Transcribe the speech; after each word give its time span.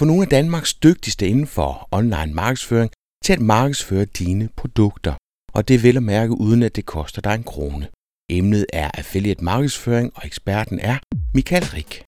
Få 0.00 0.04
nogle 0.04 0.22
af 0.22 0.28
Danmarks 0.28 0.74
dygtigste 0.74 1.28
inden 1.28 1.46
for 1.46 1.88
online 1.92 2.34
markedsføring 2.34 2.90
til 3.24 3.32
at 3.32 3.40
markedsføre 3.40 4.04
dine 4.04 4.48
produkter. 4.56 5.14
Og 5.52 5.68
det 5.68 5.82
vil 5.82 5.96
at 5.96 6.02
mærke 6.02 6.40
uden 6.40 6.62
at 6.62 6.76
det 6.76 6.86
koster 6.86 7.20
dig 7.22 7.34
en 7.34 7.42
krone. 7.42 7.88
Emnet 8.30 8.66
er 8.72 8.90
affiliate 8.94 9.44
markedsføring, 9.44 10.12
og 10.14 10.22
eksperten 10.26 10.78
er 10.78 10.96
Michael 11.34 11.64
Rik. 11.64 12.02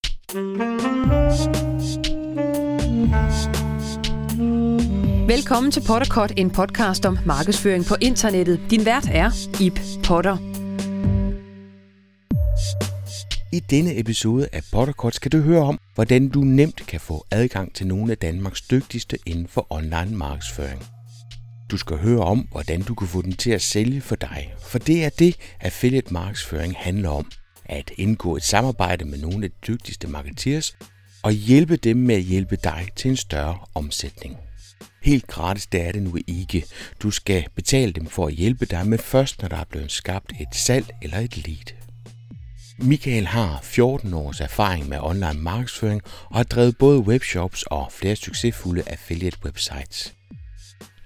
Velkommen 5.29 5.72
til 5.72 5.83
Potterkort, 5.87 6.33
en 6.37 6.51
podcast 6.51 7.06
om 7.06 7.19
markedsføring 7.27 7.85
på 7.85 7.95
internettet. 8.01 8.61
Din 8.71 8.85
vært 8.85 9.09
er 9.13 9.31
Ip 9.61 9.81
Potter. 10.04 10.37
I 13.54 13.60
denne 13.60 13.98
episode 13.98 14.48
af 14.53 14.62
Potterkort 14.72 15.14
skal 15.14 15.32
du 15.32 15.38
høre 15.38 15.62
om, 15.62 15.80
hvordan 15.94 16.28
du 16.28 16.41
nemt 16.41 16.87
kan 16.87 17.00
få 17.00 17.27
adgang 17.30 17.74
til 17.74 17.86
nogle 17.86 18.12
af 18.12 18.18
Danmarks 18.18 18.62
dygtigste 18.62 19.18
inden 19.27 19.48
for 19.48 19.66
online 19.70 20.16
markedsføring. 20.16 20.82
Du 21.70 21.77
skal 21.77 21.96
høre 21.96 22.20
om, 22.20 22.48
hvordan 22.50 22.82
du 22.82 22.94
kan 22.94 23.08
få 23.08 23.22
den 23.22 23.32
til 23.32 23.50
at 23.50 23.62
sælge 23.62 24.00
for 24.00 24.16
dig, 24.16 24.54
for 24.60 24.78
det 24.78 25.04
er 25.04 25.08
det, 25.08 25.36
affiliate 25.60 26.12
markedsføring 26.12 26.74
handler 26.77 27.08
om. 27.08 27.30
At 27.64 27.91
indgå 27.96 28.36
et 28.36 28.42
samarbejde 28.42 29.04
med 29.04 29.18
nogle 29.18 29.44
af 29.44 29.50
de 29.50 29.72
dygtigste 29.72 30.08
marketeers 30.08 30.77
og 31.22 31.32
hjælpe 31.32 31.77
dem 31.77 31.96
med 31.96 32.14
at 32.14 32.22
hjælpe 32.22 32.56
dig 32.64 32.88
til 32.96 33.10
en 33.10 33.16
større 33.16 33.58
omsætning. 33.74 34.36
Helt 35.02 35.27
gratis 35.27 35.66
det 35.66 35.80
er 35.80 35.92
det 35.92 36.02
nu 36.02 36.19
ikke. 36.27 36.64
Du 37.02 37.10
skal 37.10 37.46
betale 37.55 37.92
dem 37.92 38.06
for 38.06 38.27
at 38.27 38.32
hjælpe 38.32 38.66
dig, 38.66 38.86
men 38.86 38.98
først 38.98 39.42
når 39.42 39.48
der 39.48 39.56
er 39.56 39.64
blevet 39.70 39.92
skabt 39.92 40.32
et 40.41 40.56
salg 40.56 40.86
eller 41.02 41.19
et 41.19 41.46
lead. 41.46 41.81
Michael 42.84 43.27
har 43.27 43.60
14 43.62 44.14
års 44.14 44.41
erfaring 44.41 44.88
med 44.88 44.98
online 45.02 45.41
markedsføring 45.41 46.02
og 46.30 46.36
har 46.36 46.42
drevet 46.42 46.78
både 46.78 46.98
webshops 46.98 47.62
og 47.62 47.92
flere 47.92 48.16
succesfulde 48.16 48.82
affiliate 48.86 49.38
websites. 49.45 50.14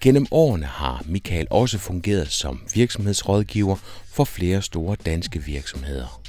Gennem 0.01 0.27
årene 0.31 0.67
har 0.67 1.03
Michael 1.07 1.47
også 1.51 1.79
fungeret 1.79 2.29
som 2.29 2.63
virksomhedsrådgiver 2.75 3.77
for 4.07 4.25
flere 4.25 4.63
store 4.63 4.97
danske 5.07 5.43
virksomheder. 5.43 6.21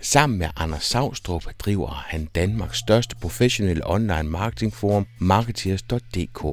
Sammen 0.00 0.38
med 0.38 0.48
Anders 0.56 0.84
Savstrup 0.84 1.44
driver 1.58 2.04
han 2.08 2.28
Danmarks 2.34 2.78
største 2.78 3.16
professionelle 3.16 3.90
online 3.90 4.30
marketingforum, 4.30 5.06
marketeers.dk. 5.18 6.44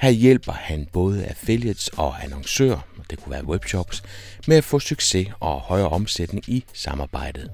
Her 0.00 0.10
hjælper 0.10 0.52
han 0.52 0.88
både 0.92 1.26
affiliates 1.26 1.88
og 1.88 2.24
annoncører, 2.24 2.80
det 3.10 3.18
kunne 3.18 3.32
være 3.32 3.48
webshops, 3.48 4.02
med 4.46 4.56
at 4.56 4.64
få 4.64 4.78
succes 4.78 5.28
og 5.40 5.60
højere 5.60 5.88
omsætning 5.88 6.48
i 6.48 6.64
samarbejdet. 6.72 7.50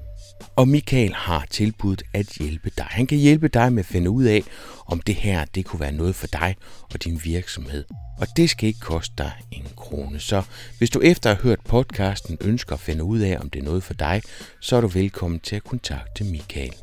Og 0.55 0.67
Michael 0.67 1.13
har 1.13 1.45
tilbudt 1.49 2.03
at 2.13 2.27
hjælpe 2.27 2.71
dig. 2.77 2.85
Han 2.89 3.07
kan 3.07 3.17
hjælpe 3.17 3.47
dig 3.47 3.73
med 3.73 3.79
at 3.79 3.85
finde 3.85 4.09
ud 4.09 4.23
af, 4.23 4.43
om 4.85 5.01
det 5.01 5.15
her 5.15 5.45
det 5.45 5.65
kunne 5.65 5.79
være 5.79 5.91
noget 5.91 6.15
for 6.15 6.27
dig 6.27 6.55
og 6.93 7.03
din 7.03 7.21
virksomhed. 7.23 7.85
Og 8.17 8.27
det 8.37 8.49
skal 8.49 8.67
ikke 8.67 8.79
koste 8.79 9.13
dig 9.17 9.31
en 9.51 9.65
krone. 9.77 10.19
Så 10.19 10.43
hvis 10.77 10.89
du 10.89 10.99
efter 10.99 11.31
at 11.31 11.35
have 11.35 11.43
hørt 11.43 11.59
podcasten 11.59 12.37
ønsker 12.41 12.73
at 12.73 12.79
finde 12.79 13.03
ud 13.03 13.19
af, 13.19 13.37
om 13.41 13.49
det 13.49 13.59
er 13.59 13.63
noget 13.63 13.83
for 13.83 13.93
dig, 13.93 14.21
så 14.59 14.75
er 14.75 14.81
du 14.81 14.87
velkommen 14.87 15.39
til 15.39 15.55
at 15.55 15.63
kontakte 15.63 16.23
Michael. 16.23 16.73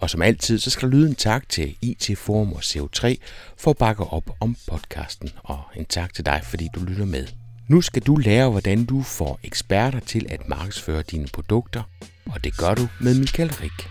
Og 0.00 0.10
som 0.10 0.22
altid, 0.22 0.58
så 0.58 0.70
skal 0.70 0.90
der 0.90 0.96
lyde 0.96 1.08
en 1.08 1.14
tak 1.14 1.48
til 1.48 1.76
IT 1.82 2.18
Forum 2.18 2.52
og 2.52 2.60
CO3 2.60 3.16
for 3.56 3.70
at 3.70 3.76
bakke 3.76 4.04
op 4.04 4.30
om 4.40 4.56
podcasten. 4.68 5.30
Og 5.44 5.60
en 5.76 5.84
tak 5.84 6.14
til 6.14 6.26
dig, 6.26 6.40
fordi 6.44 6.68
du 6.74 6.80
lytter 6.80 7.04
med. 7.04 7.47
Nu 7.68 7.80
skal 7.80 8.02
du 8.02 8.16
lære, 8.16 8.50
hvordan 8.50 8.84
du 8.84 9.02
får 9.02 9.40
eksperter 9.44 10.00
til 10.00 10.26
at 10.30 10.48
markedsføre 10.48 11.02
dine 11.02 11.26
produkter, 11.32 11.82
og 12.26 12.44
det 12.44 12.56
gør 12.56 12.74
du 12.74 12.88
med 13.00 13.18
Michael 13.18 13.50
Rik. 13.50 13.88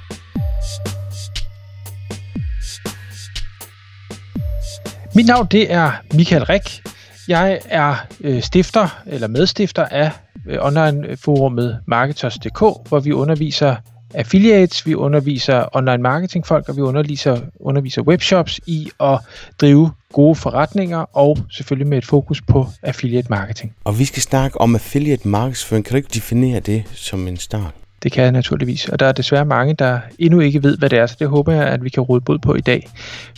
Mit 5.15 5.25
navn 5.25 5.47
det 5.51 5.71
er 5.71 5.91
Michael 6.13 6.43
Rik. 6.43 6.83
Jeg 7.27 7.59
er 7.65 7.95
øh, 8.21 8.41
stifter 8.41 9.03
eller 9.05 9.27
medstifter 9.27 9.85
af 9.85 10.11
øh, 10.47 10.57
online-forumet 10.61 11.79
Marketers.dk, 11.85 12.59
hvor 12.59 12.99
vi 12.99 13.11
underviser 13.11 13.75
affiliates, 14.13 14.85
vi 14.85 14.95
underviser 14.95 15.75
online 15.75 15.97
marketingfolk, 15.97 16.69
og 16.69 16.77
vi 16.77 16.81
underviser, 16.81 17.41
underviser 17.59 18.01
webshops 18.01 18.59
i 18.67 18.89
at 18.99 19.19
drive 19.61 19.91
gode 20.13 20.35
forretninger, 20.35 21.17
og 21.17 21.37
selvfølgelig 21.51 21.87
med 21.87 21.97
et 21.97 22.05
fokus 22.05 22.41
på 22.41 22.67
affiliate 22.83 23.27
marketing. 23.29 23.75
Og 23.83 23.99
vi 23.99 24.05
skal 24.05 24.21
snakke 24.21 24.61
om 24.61 24.75
affiliate 24.75 25.27
markedsføring. 25.27 25.85
Kan 25.85 25.91
du 25.91 25.97
ikke 25.97 26.09
definere 26.13 26.59
det 26.59 26.83
som 26.93 27.27
en 27.27 27.37
start? 27.37 27.73
Det 28.03 28.11
kan 28.11 28.23
jeg 28.23 28.31
naturligvis, 28.31 28.89
og 28.89 28.99
der 28.99 29.05
er 29.05 29.11
desværre 29.11 29.45
mange, 29.45 29.73
der 29.73 29.99
endnu 30.19 30.39
ikke 30.39 30.63
ved, 30.63 30.77
hvad 30.77 30.89
det 30.89 30.99
er, 30.99 31.05
så 31.05 31.15
det 31.19 31.27
håber 31.27 31.53
jeg, 31.53 31.67
at 31.67 31.83
vi 31.83 31.89
kan 31.89 32.03
råde 32.03 32.21
bod 32.21 32.39
på 32.39 32.55
i 32.55 32.61
dag. 32.61 32.89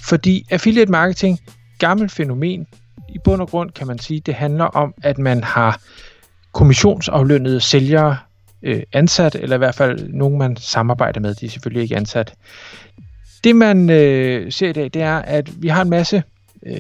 Fordi 0.02 0.46
affiliate 0.50 0.92
marketing, 0.92 1.40
gammelt 1.80 2.12
fænomen, 2.12 2.68
i 3.10 3.18
bund 3.24 3.42
og 3.42 3.50
grund 3.50 3.72
kan 3.72 3.88
man 3.88 4.00
sige, 4.00 4.20
det 4.20 4.34
handler 4.34 4.66
om, 4.66 4.94
at 5.04 5.18
man 5.18 5.44
har 5.44 5.82
kommissionsaflønnede 6.52 7.62
sælgere 7.62 8.18
øh, 8.64 8.84
ansat, 8.94 9.36
eller 9.36 9.56
i 9.56 9.58
hvert 9.58 9.76
fald 9.76 10.10
nogen, 10.10 10.38
man 10.38 10.58
samarbejder 10.58 11.20
med. 11.20 11.36
De 11.36 11.46
er 11.46 11.50
selvfølgelig 11.50 11.84
ikke 11.84 11.96
ansat. 11.96 12.34
Det, 13.44 13.56
man 13.56 13.90
øh, 13.90 14.52
ser 14.52 14.70
i 14.70 14.74
dag, 14.74 14.84
det 14.94 15.02
er, 15.02 15.16
at 15.16 15.62
vi 15.62 15.68
har 15.68 15.82
en 15.82 15.90
masse 15.90 16.24
øh, 16.66 16.76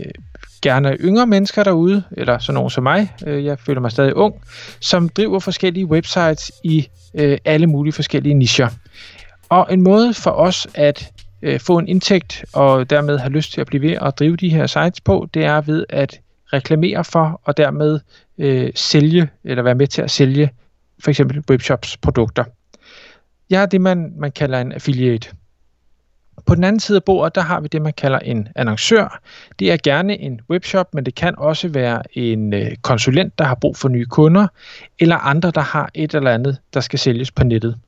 gerne 0.62 0.97
yngre 1.00 1.28
mennesker 1.28 1.63
derude, 1.63 2.03
eller 2.12 2.39
sådan 2.39 2.53
nogen 2.53 2.69
som 2.69 2.84
mig, 2.84 3.13
øh, 3.25 3.45
jeg 3.45 3.59
føler 3.59 3.81
mig 3.81 3.91
stadig 3.91 4.16
ung, 4.16 4.35
som 4.79 5.09
driver 5.09 5.39
forskellige 5.39 5.85
websites 5.85 6.51
i 6.63 6.88
øh, 7.13 7.38
alle 7.45 7.68
mulige 7.68 7.94
forskellige 7.94 8.34
nischer. 8.34 8.69
Og 9.50 9.68
en 9.72 9.81
måde 9.81 10.13
for 10.13 10.31
os 10.31 10.68
at 10.73 11.12
øh, 11.41 11.59
få 11.59 11.78
en 11.78 11.88
indtægt 11.88 12.45
og 12.53 12.89
dermed 12.89 13.18
have 13.18 13.31
lyst 13.31 13.53
til 13.53 13.62
at 13.62 13.68
blive 13.68 13.81
ved 13.81 13.97
at 14.01 14.19
drive 14.19 14.35
de 14.35 14.50
her 14.50 14.68
sites 14.68 15.01
på, 15.01 15.28
det 15.34 15.45
er 15.45 15.62
ved 15.62 15.85
at 15.89 16.19
reklamere 16.53 17.03
for 17.03 17.41
og 17.44 17.57
dermed 17.57 18.00
øh, 18.38 18.72
sælge 18.75 19.29
eller 19.44 19.63
være 19.63 19.75
med 19.75 19.88
til 19.88 20.01
at 20.01 20.12
sælge 20.12 20.50
for 21.04 21.10
eksempel 21.10 21.44
webshops 21.50 21.98
produkter. 21.98 22.44
Jeg 23.50 23.60
har 23.60 23.66
det, 23.66 23.82
man, 23.82 24.14
man 24.18 24.32
kalder 24.32 24.62
en 24.62 24.72
affiliate. 24.72 25.30
På 26.46 26.56
den 26.56 26.64
anden 26.64 26.80
side 26.80 26.96
af 26.96 27.04
bordet, 27.04 27.36
der 27.36 27.42
har 27.42 27.60
vi 27.60 27.68
det, 27.68 27.82
man 27.82 27.94
kalder 27.94 28.20
en 28.20 28.48
annoncør. 28.56 29.22
Det 29.60 29.72
er 29.72 29.78
gerne 29.84 30.20
en 30.20 30.42
webshop, 30.50 30.94
men 30.94 31.06
det 31.06 31.16
kan 31.16 31.34
også 31.38 31.68
være 31.68 32.18
en 32.18 32.54
øh, 32.54 32.76
konsulent, 32.82 33.40
der 33.40 33.46
har 33.46 33.56
brug 33.56 33.78
for 33.78 33.90
nye 33.90 34.06
kunder, 34.06 34.48
eller 35.00 35.16
andre, 35.16 35.52
der 35.52 35.62
har 35.62 35.90
et 35.94 36.16
eller 36.16 36.32
andet, 36.32 36.58
der 36.74 36.80
skal 36.80 37.00
sælges 37.00 37.31
på 37.31 37.44
nettet. 37.44 37.80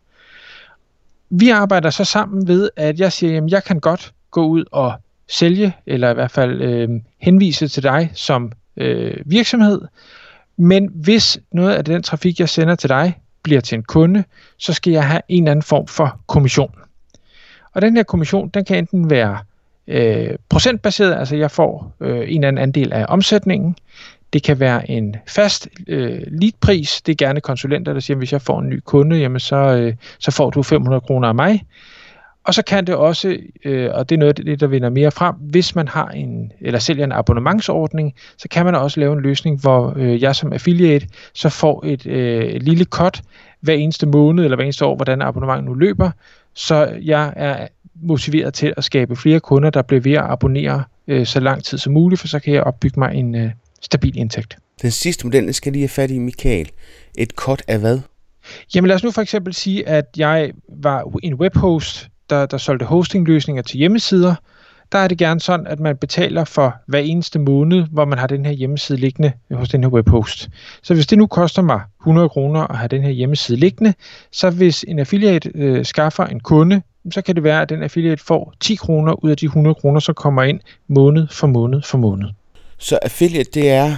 Vi 1.29 1.49
arbejder 1.49 1.89
så 1.89 2.03
sammen 2.03 2.47
ved, 2.47 2.69
at 2.75 2.99
jeg 2.99 3.11
siger, 3.11 3.43
at 3.43 3.51
jeg 3.51 3.63
kan 3.63 3.79
godt 3.79 4.13
gå 4.31 4.45
ud 4.45 4.65
og 4.71 4.93
sælge, 5.29 5.75
eller 5.85 6.09
i 6.09 6.13
hvert 6.13 6.31
fald 6.31 6.61
øh, 6.61 6.89
henvise 7.17 7.67
til 7.67 7.83
dig 7.83 8.11
som 8.13 8.51
øh, 8.77 9.13
virksomhed, 9.25 9.81
men 10.61 10.89
hvis 10.93 11.39
noget 11.51 11.73
af 11.73 11.85
den 11.85 12.03
trafik, 12.03 12.39
jeg 12.39 12.49
sender 12.49 12.75
til 12.75 12.89
dig, 12.89 13.19
bliver 13.43 13.61
til 13.61 13.75
en 13.75 13.83
kunde, 13.83 14.23
så 14.57 14.73
skal 14.73 14.93
jeg 14.93 15.07
have 15.07 15.21
en 15.27 15.43
eller 15.43 15.51
anden 15.51 15.63
form 15.63 15.87
for 15.87 16.19
kommission. 16.27 16.71
Og 17.73 17.81
den 17.81 17.95
her 17.95 18.03
kommission, 18.03 18.49
den 18.49 18.65
kan 18.65 18.77
enten 18.77 19.09
være 19.09 19.39
øh, 19.87 20.35
procentbaseret, 20.49 21.15
altså 21.15 21.35
jeg 21.35 21.51
får 21.51 21.93
øh, 21.99 22.15
en 22.15 22.21
eller 22.21 22.47
anden 22.47 22.57
andel 22.57 22.93
af 22.93 23.05
omsætningen. 23.09 23.75
Det 24.33 24.43
kan 24.43 24.59
være 24.59 24.89
en 24.89 25.15
fast 25.27 25.67
øh, 25.87 26.21
leadpris. 26.27 27.01
Det 27.01 27.11
er 27.11 27.25
gerne 27.25 27.41
konsulenter, 27.41 27.93
der 27.93 27.99
siger, 27.99 28.15
at 28.15 28.19
hvis 28.19 28.33
jeg 28.33 28.41
får 28.41 28.59
en 28.59 28.69
ny 28.69 28.79
kunde, 28.85 29.17
jamen 29.17 29.39
så, 29.39 29.55
øh, 29.55 29.93
så 30.19 30.31
får 30.31 30.49
du 30.49 30.63
500 30.63 31.01
kroner 31.01 31.27
af 31.27 31.35
mig. 31.35 31.65
Og 32.43 32.53
så 32.53 32.61
kan 32.61 32.87
det 32.87 32.95
også, 32.95 33.37
øh, 33.65 33.89
og 33.93 34.09
det 34.09 34.15
er 34.15 34.19
noget 34.19 34.39
af 34.39 34.45
det, 34.45 34.59
der 34.59 34.67
vinder 34.67 34.89
mere 34.89 35.11
frem, 35.11 35.35
hvis 35.39 35.75
man 35.75 35.87
har 35.87 36.07
en, 36.07 36.51
eller 36.61 36.79
sælger 36.79 37.03
en 37.03 37.11
abonnementsordning, 37.11 38.13
så 38.37 38.47
kan 38.49 38.65
man 38.65 38.75
også 38.75 38.99
lave 38.99 39.13
en 39.13 39.21
løsning, 39.21 39.61
hvor 39.61 39.93
øh, 39.97 40.21
jeg 40.21 40.35
som 40.35 40.53
affiliate 40.53 41.07
så 41.33 41.49
får 41.49 41.85
et, 41.85 42.05
øh, 42.05 42.61
lille 42.61 42.85
cut 42.85 43.21
hver 43.59 43.73
eneste 43.73 44.05
måned, 44.05 44.43
eller 44.43 44.55
hver 44.55 44.63
eneste 44.63 44.85
år, 44.85 44.95
hvordan 44.95 45.21
abonnementet 45.21 45.65
nu 45.65 45.73
løber, 45.73 46.11
så 46.53 46.97
jeg 47.01 47.33
er 47.35 47.67
motiveret 48.01 48.53
til 48.53 48.73
at 48.77 48.83
skabe 48.83 49.15
flere 49.15 49.39
kunder, 49.39 49.69
der 49.69 49.81
bliver 49.81 50.01
ved 50.01 50.13
at 50.13 50.23
abonnere 50.23 50.83
øh, 51.07 51.25
så 51.25 51.39
lang 51.39 51.63
tid 51.63 51.77
som 51.77 51.93
muligt, 51.93 52.21
for 52.21 52.27
så 52.27 52.39
kan 52.39 52.53
jeg 52.53 52.63
opbygge 52.63 52.99
mig 52.99 53.15
en 53.15 53.35
øh, 53.35 53.51
stabil 53.81 54.17
indtægt. 54.17 54.57
Den 54.81 54.91
sidste 54.91 55.27
model, 55.27 55.53
skal 55.53 55.71
lige 55.71 55.81
have 55.81 55.89
fat 55.89 56.11
i, 56.11 56.19
Michael. 56.19 56.69
Et 57.17 57.29
cut 57.29 57.63
af 57.67 57.79
hvad? 57.79 57.99
Jamen 58.75 58.87
lad 58.87 58.95
os 58.95 59.03
nu 59.03 59.11
for 59.11 59.21
eksempel 59.21 59.53
sige, 59.53 59.87
at 59.87 60.05
jeg 60.17 60.51
var 60.69 61.11
en 61.23 61.33
webhost, 61.33 62.10
der, 62.31 62.45
der 62.45 62.57
solgte 62.57 62.85
hostingløsninger 62.85 63.61
til 63.61 63.77
hjemmesider, 63.77 64.35
der 64.91 64.97
er 64.97 65.07
det 65.07 65.17
gerne 65.17 65.39
sådan, 65.39 65.67
at 65.67 65.79
man 65.79 65.97
betaler 65.97 66.43
for 66.43 66.75
hver 66.87 66.99
eneste 66.99 67.39
måned, 67.39 67.83
hvor 67.91 68.05
man 68.05 68.17
har 68.17 68.27
den 68.27 68.45
her 68.45 68.51
hjemmeside 68.51 68.99
liggende 68.99 69.31
hos 69.53 69.69
den 69.69 69.83
her 69.83 69.89
webhost. 69.89 70.49
Så 70.83 70.93
hvis 70.93 71.07
det 71.07 71.17
nu 71.17 71.27
koster 71.27 71.61
mig 71.61 71.81
100 72.01 72.29
kroner 72.29 72.59
at 72.71 72.77
have 72.77 72.87
den 72.87 73.03
her 73.03 73.09
hjemmeside 73.09 73.59
liggende, 73.59 73.93
så 74.31 74.49
hvis 74.49 74.85
en 74.87 74.99
affiliate 74.99 75.51
øh, 75.55 75.85
skaffer 75.85 76.25
en 76.25 76.39
kunde, 76.39 76.81
så 77.11 77.21
kan 77.21 77.35
det 77.35 77.43
være, 77.43 77.61
at 77.61 77.69
den 77.69 77.83
affiliate 77.83 78.23
får 78.23 78.53
10 78.59 78.75
kroner 78.75 79.23
ud 79.23 79.29
af 79.29 79.37
de 79.37 79.45
100 79.45 79.75
kroner, 79.75 79.99
som 79.99 80.15
kommer 80.15 80.43
ind 80.43 80.59
måned 80.87 81.27
for 81.31 81.47
måned 81.47 81.81
for 81.81 81.97
måned. 81.97 82.27
Så 82.77 82.99
affiliate, 83.01 83.51
det 83.53 83.69
er, 83.69 83.95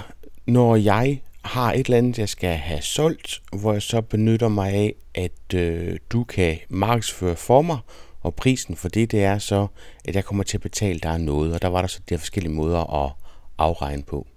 når 0.47 0.75
jeg 0.75 1.19
har 1.43 1.73
et 1.73 1.85
eller 1.85 1.97
andet, 1.97 2.19
jeg 2.19 2.29
skal 2.29 2.49
have 2.55 2.81
solgt, 2.81 3.41
hvor 3.61 3.73
jeg 3.73 3.81
så 3.81 4.01
benytter 4.01 4.47
mig 4.47 4.71
af, 4.71 4.93
at 5.15 5.53
øh, 5.55 5.97
du 6.09 6.23
kan 6.23 6.57
markedsføre 6.69 7.35
for 7.35 7.61
mig, 7.61 7.77
og 8.23 8.35
prisen 8.35 8.75
for 8.75 8.89
det, 8.89 9.11
det 9.11 9.23
er 9.23 9.37
så, 9.37 9.67
at 10.05 10.15
jeg 10.15 10.25
kommer 10.25 10.43
til 10.43 10.57
at 10.57 10.61
betale 10.61 10.99
dig 10.99 11.19
noget, 11.19 11.53
og 11.53 11.61
der 11.61 11.67
var 11.67 11.81
der 11.81 11.87
så 11.87 11.99
de 12.09 12.17
forskellige 12.17 12.53
måder 12.53 13.05
at 13.05 13.11
afregne 13.57 14.03
på. 14.03 14.27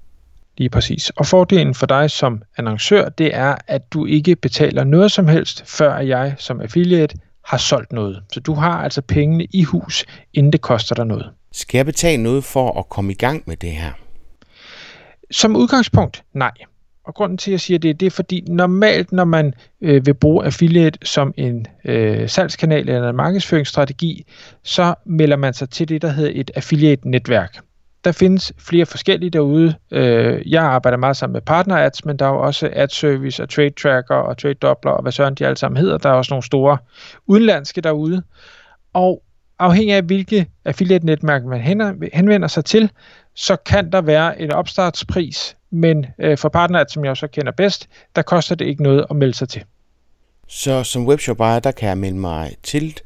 Lige 0.58 0.70
præcis. 0.70 1.10
Og 1.10 1.26
fordelen 1.26 1.74
for 1.74 1.86
dig 1.86 2.10
som 2.10 2.42
annoncør, 2.56 3.08
det 3.08 3.34
er, 3.34 3.56
at 3.66 3.92
du 3.92 4.06
ikke 4.06 4.36
betaler 4.36 4.84
noget 4.84 5.12
som 5.12 5.28
helst, 5.28 5.62
før 5.66 5.98
jeg 5.98 6.34
som 6.38 6.60
affiliate 6.60 7.18
har 7.44 7.58
solgt 7.58 7.92
noget. 7.92 8.22
Så 8.32 8.40
du 8.40 8.54
har 8.54 8.82
altså 8.82 9.02
pengene 9.02 9.46
i 9.52 9.62
hus, 9.62 10.04
inden 10.34 10.52
det 10.52 10.60
koster 10.60 10.94
dig 10.94 11.06
noget. 11.06 11.30
Skal 11.52 11.78
jeg 11.78 11.86
betale 11.86 12.22
noget 12.22 12.44
for 12.44 12.78
at 12.78 12.88
komme 12.88 13.12
i 13.12 13.14
gang 13.14 13.42
med 13.46 13.56
det 13.56 13.70
her? 13.70 13.92
Som 15.30 15.56
udgangspunkt, 15.56 16.24
nej. 16.32 16.52
Og 17.06 17.14
grunden 17.14 17.38
til, 17.38 17.50
at 17.50 17.52
jeg 17.52 17.60
siger 17.60 17.78
det, 17.78 18.00
det 18.00 18.06
er 18.06 18.10
fordi 18.10 18.44
normalt, 18.48 19.12
når 19.12 19.24
man 19.24 19.54
øh, 19.80 20.06
vil 20.06 20.14
bruge 20.14 20.44
affiliate 20.44 20.98
som 21.02 21.34
en 21.36 21.66
øh, 21.84 22.28
salgskanal 22.28 22.88
eller 22.88 23.10
en 23.10 23.16
markedsføringsstrategi, 23.16 24.26
så 24.62 24.94
melder 25.04 25.36
man 25.36 25.54
sig 25.54 25.70
til 25.70 25.88
det, 25.88 26.02
der 26.02 26.08
hedder 26.08 26.32
et 26.34 26.50
affiliate-netværk. 26.54 27.58
Der 28.04 28.12
findes 28.12 28.52
flere 28.58 28.86
forskellige 28.86 29.30
derude. 29.30 29.74
Øh, 29.90 30.52
jeg 30.52 30.62
arbejder 30.62 30.98
meget 30.98 31.16
sammen 31.16 31.32
med 31.32 31.40
partner 31.40 31.76
ads, 31.76 32.04
men 32.04 32.16
der 32.16 32.24
er 32.26 32.30
jo 32.30 32.40
også 32.40 32.70
ad 32.72 32.88
service 32.88 33.42
og 33.42 33.48
trade 33.48 33.70
tracker 33.70 34.14
og 34.14 34.38
trade 34.38 34.54
doubler 34.54 34.92
og 34.92 35.02
hvad 35.02 35.12
søren 35.12 35.34
de 35.34 35.46
alle 35.46 35.56
sammen 35.56 35.76
hedder. 35.80 35.98
Der 35.98 36.08
er 36.08 36.14
også 36.14 36.32
nogle 36.32 36.42
store 36.42 36.78
udenlandske 37.26 37.80
derude. 37.80 38.22
Og 38.92 39.22
afhængig 39.58 39.94
af 39.94 40.02
hvilke 40.02 40.46
affiliate-netværk 40.64 41.44
man 41.44 41.60
henvender 42.14 42.48
sig 42.48 42.64
til, 42.64 42.90
så 43.34 43.56
kan 43.56 43.92
der 43.92 44.00
være 44.00 44.40
en 44.40 44.52
opstartspris, 44.52 45.56
men 45.70 46.06
øh, 46.18 46.38
for 46.38 46.48
partner 46.48 46.78
ads, 46.78 46.92
som 46.92 47.04
jeg 47.04 47.10
også 47.10 47.26
kender 47.26 47.52
bedst, 47.52 47.88
der 48.16 48.22
koster 48.22 48.54
det 48.54 48.64
ikke 48.64 48.82
noget 48.82 49.06
at 49.10 49.16
melde 49.16 49.34
sig 49.34 49.48
til. 49.48 49.64
Så 50.48 50.84
som 50.84 51.06
webshop 51.06 51.40
ejer, 51.40 51.58
der 51.58 51.70
kan 51.70 51.88
jeg 51.88 51.98
melde 51.98 52.18
mig 52.18 52.56
til, 52.62 52.98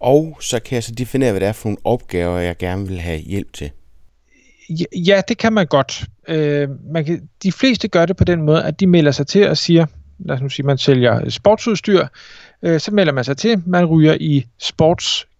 og 0.00 0.38
så 0.40 0.60
kan 0.60 0.74
jeg 0.74 0.84
så 0.84 0.92
definere, 0.92 1.30
hvad 1.30 1.40
det 1.40 1.48
er 1.48 1.52
for 1.52 1.68
nogle 1.68 1.78
opgaver, 1.84 2.38
jeg 2.38 2.56
gerne 2.56 2.88
vil 2.88 3.00
have 3.00 3.18
hjælp 3.18 3.52
til. 3.52 3.70
Ja, 4.96 5.22
det 5.28 5.38
kan 5.38 5.52
man 5.52 5.66
godt. 5.66 6.04
Øh, 6.28 6.68
man 6.92 7.04
kan, 7.04 7.28
de 7.42 7.52
fleste 7.52 7.88
gør 7.88 8.06
det 8.06 8.16
på 8.16 8.24
den 8.24 8.42
måde, 8.42 8.64
at 8.64 8.80
de 8.80 8.86
melder 8.86 9.10
sig 9.10 9.26
til 9.26 9.48
og 9.48 9.56
siger, 9.56 9.86
lad 10.18 10.34
os 10.34 10.42
nu 10.42 10.48
sige, 10.48 10.66
man 10.66 10.78
sælger 10.78 11.30
sportsudstyr, 11.30 12.06
øh, 12.62 12.80
så 12.80 12.90
melder 12.90 13.12
man 13.12 13.24
sig 13.24 13.36
til, 13.36 13.62
man 13.66 13.84
ryger 13.84 14.16
i 14.20 14.46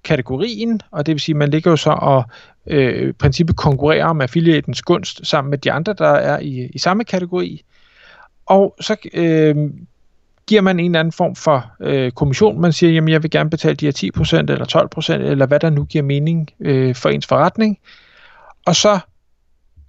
kategorien, 0.05 0.81
og 0.91 1.07
det 1.07 1.13
vil 1.13 1.21
sige, 1.21 1.35
man 1.35 1.51
ligger 1.51 1.71
jo 1.71 1.77
så 1.77 1.91
og 1.91 2.25
øh, 2.67 3.13
princippet 3.15 3.57
konkurrerer 3.57 4.07
om 4.07 4.21
affiliatens 4.21 4.83
gunst 4.83 5.27
sammen 5.27 5.51
med 5.51 5.59
de 5.59 5.73
andre, 5.73 5.93
der 5.93 6.09
er 6.09 6.39
i, 6.39 6.71
i 6.75 6.79
samme 6.79 7.05
kategori. 7.05 7.65
Og 8.47 8.77
så 8.81 8.97
øh, 9.15 9.57
giver 10.47 10.61
man 10.61 10.81
en 10.81 10.91
eller 10.91 11.01
anden 11.01 11.13
form 11.13 11.37
for 11.37 11.73
øh, 11.81 12.13
kommission. 12.13 12.61
Man 12.61 12.73
siger, 12.73 12.93
jamen 12.93 13.09
jeg 13.09 13.23
vil 13.23 13.31
gerne 13.31 13.51
betale 13.51 13.75
de 13.75 13.87
her 13.87 14.11
10% 14.17 14.39
eller 14.39 14.93
12%, 15.09 15.13
eller 15.13 15.47
hvad 15.47 15.61
der 15.61 15.71
nu 15.71 15.85
giver 15.85 16.05
mening 16.05 16.51
øh, 16.61 16.95
for 16.95 17.09
ens 17.09 17.27
forretning. 17.27 17.79
Og 18.67 18.77
så 18.77 18.99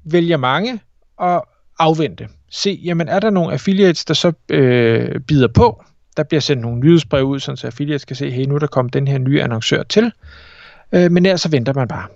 vælger 0.03 0.37
mange 0.37 0.79
at 1.21 1.41
afvente. 1.79 2.27
Se, 2.49 2.79
jamen 2.83 3.07
er 3.07 3.19
der 3.19 3.29
nogle 3.29 3.53
affiliates, 3.53 4.05
der 4.05 4.13
så 4.13 4.33
øh, 4.49 5.19
bider 5.19 5.47
på? 5.47 5.83
Der 6.17 6.23
bliver 6.23 6.41
sendt 6.41 6.61
nogle 6.61 6.79
nyhedsbrev 6.79 7.23
ud, 7.23 7.39
så 7.39 7.61
affiliates 7.67 8.05
kan 8.05 8.15
se, 8.15 8.31
hey, 8.31 8.45
nu 8.45 8.55
er 8.55 8.59
der 8.59 8.67
kommet 8.67 8.93
den 8.93 9.07
her 9.07 9.17
nye 9.17 9.41
annoncør 9.41 9.83
til. 9.83 10.11
Øh, 10.91 11.11
men 11.11 11.25
ellers 11.25 11.41
så 11.41 11.49
venter 11.49 11.73
man 11.73 11.87
bare. 11.87 12.07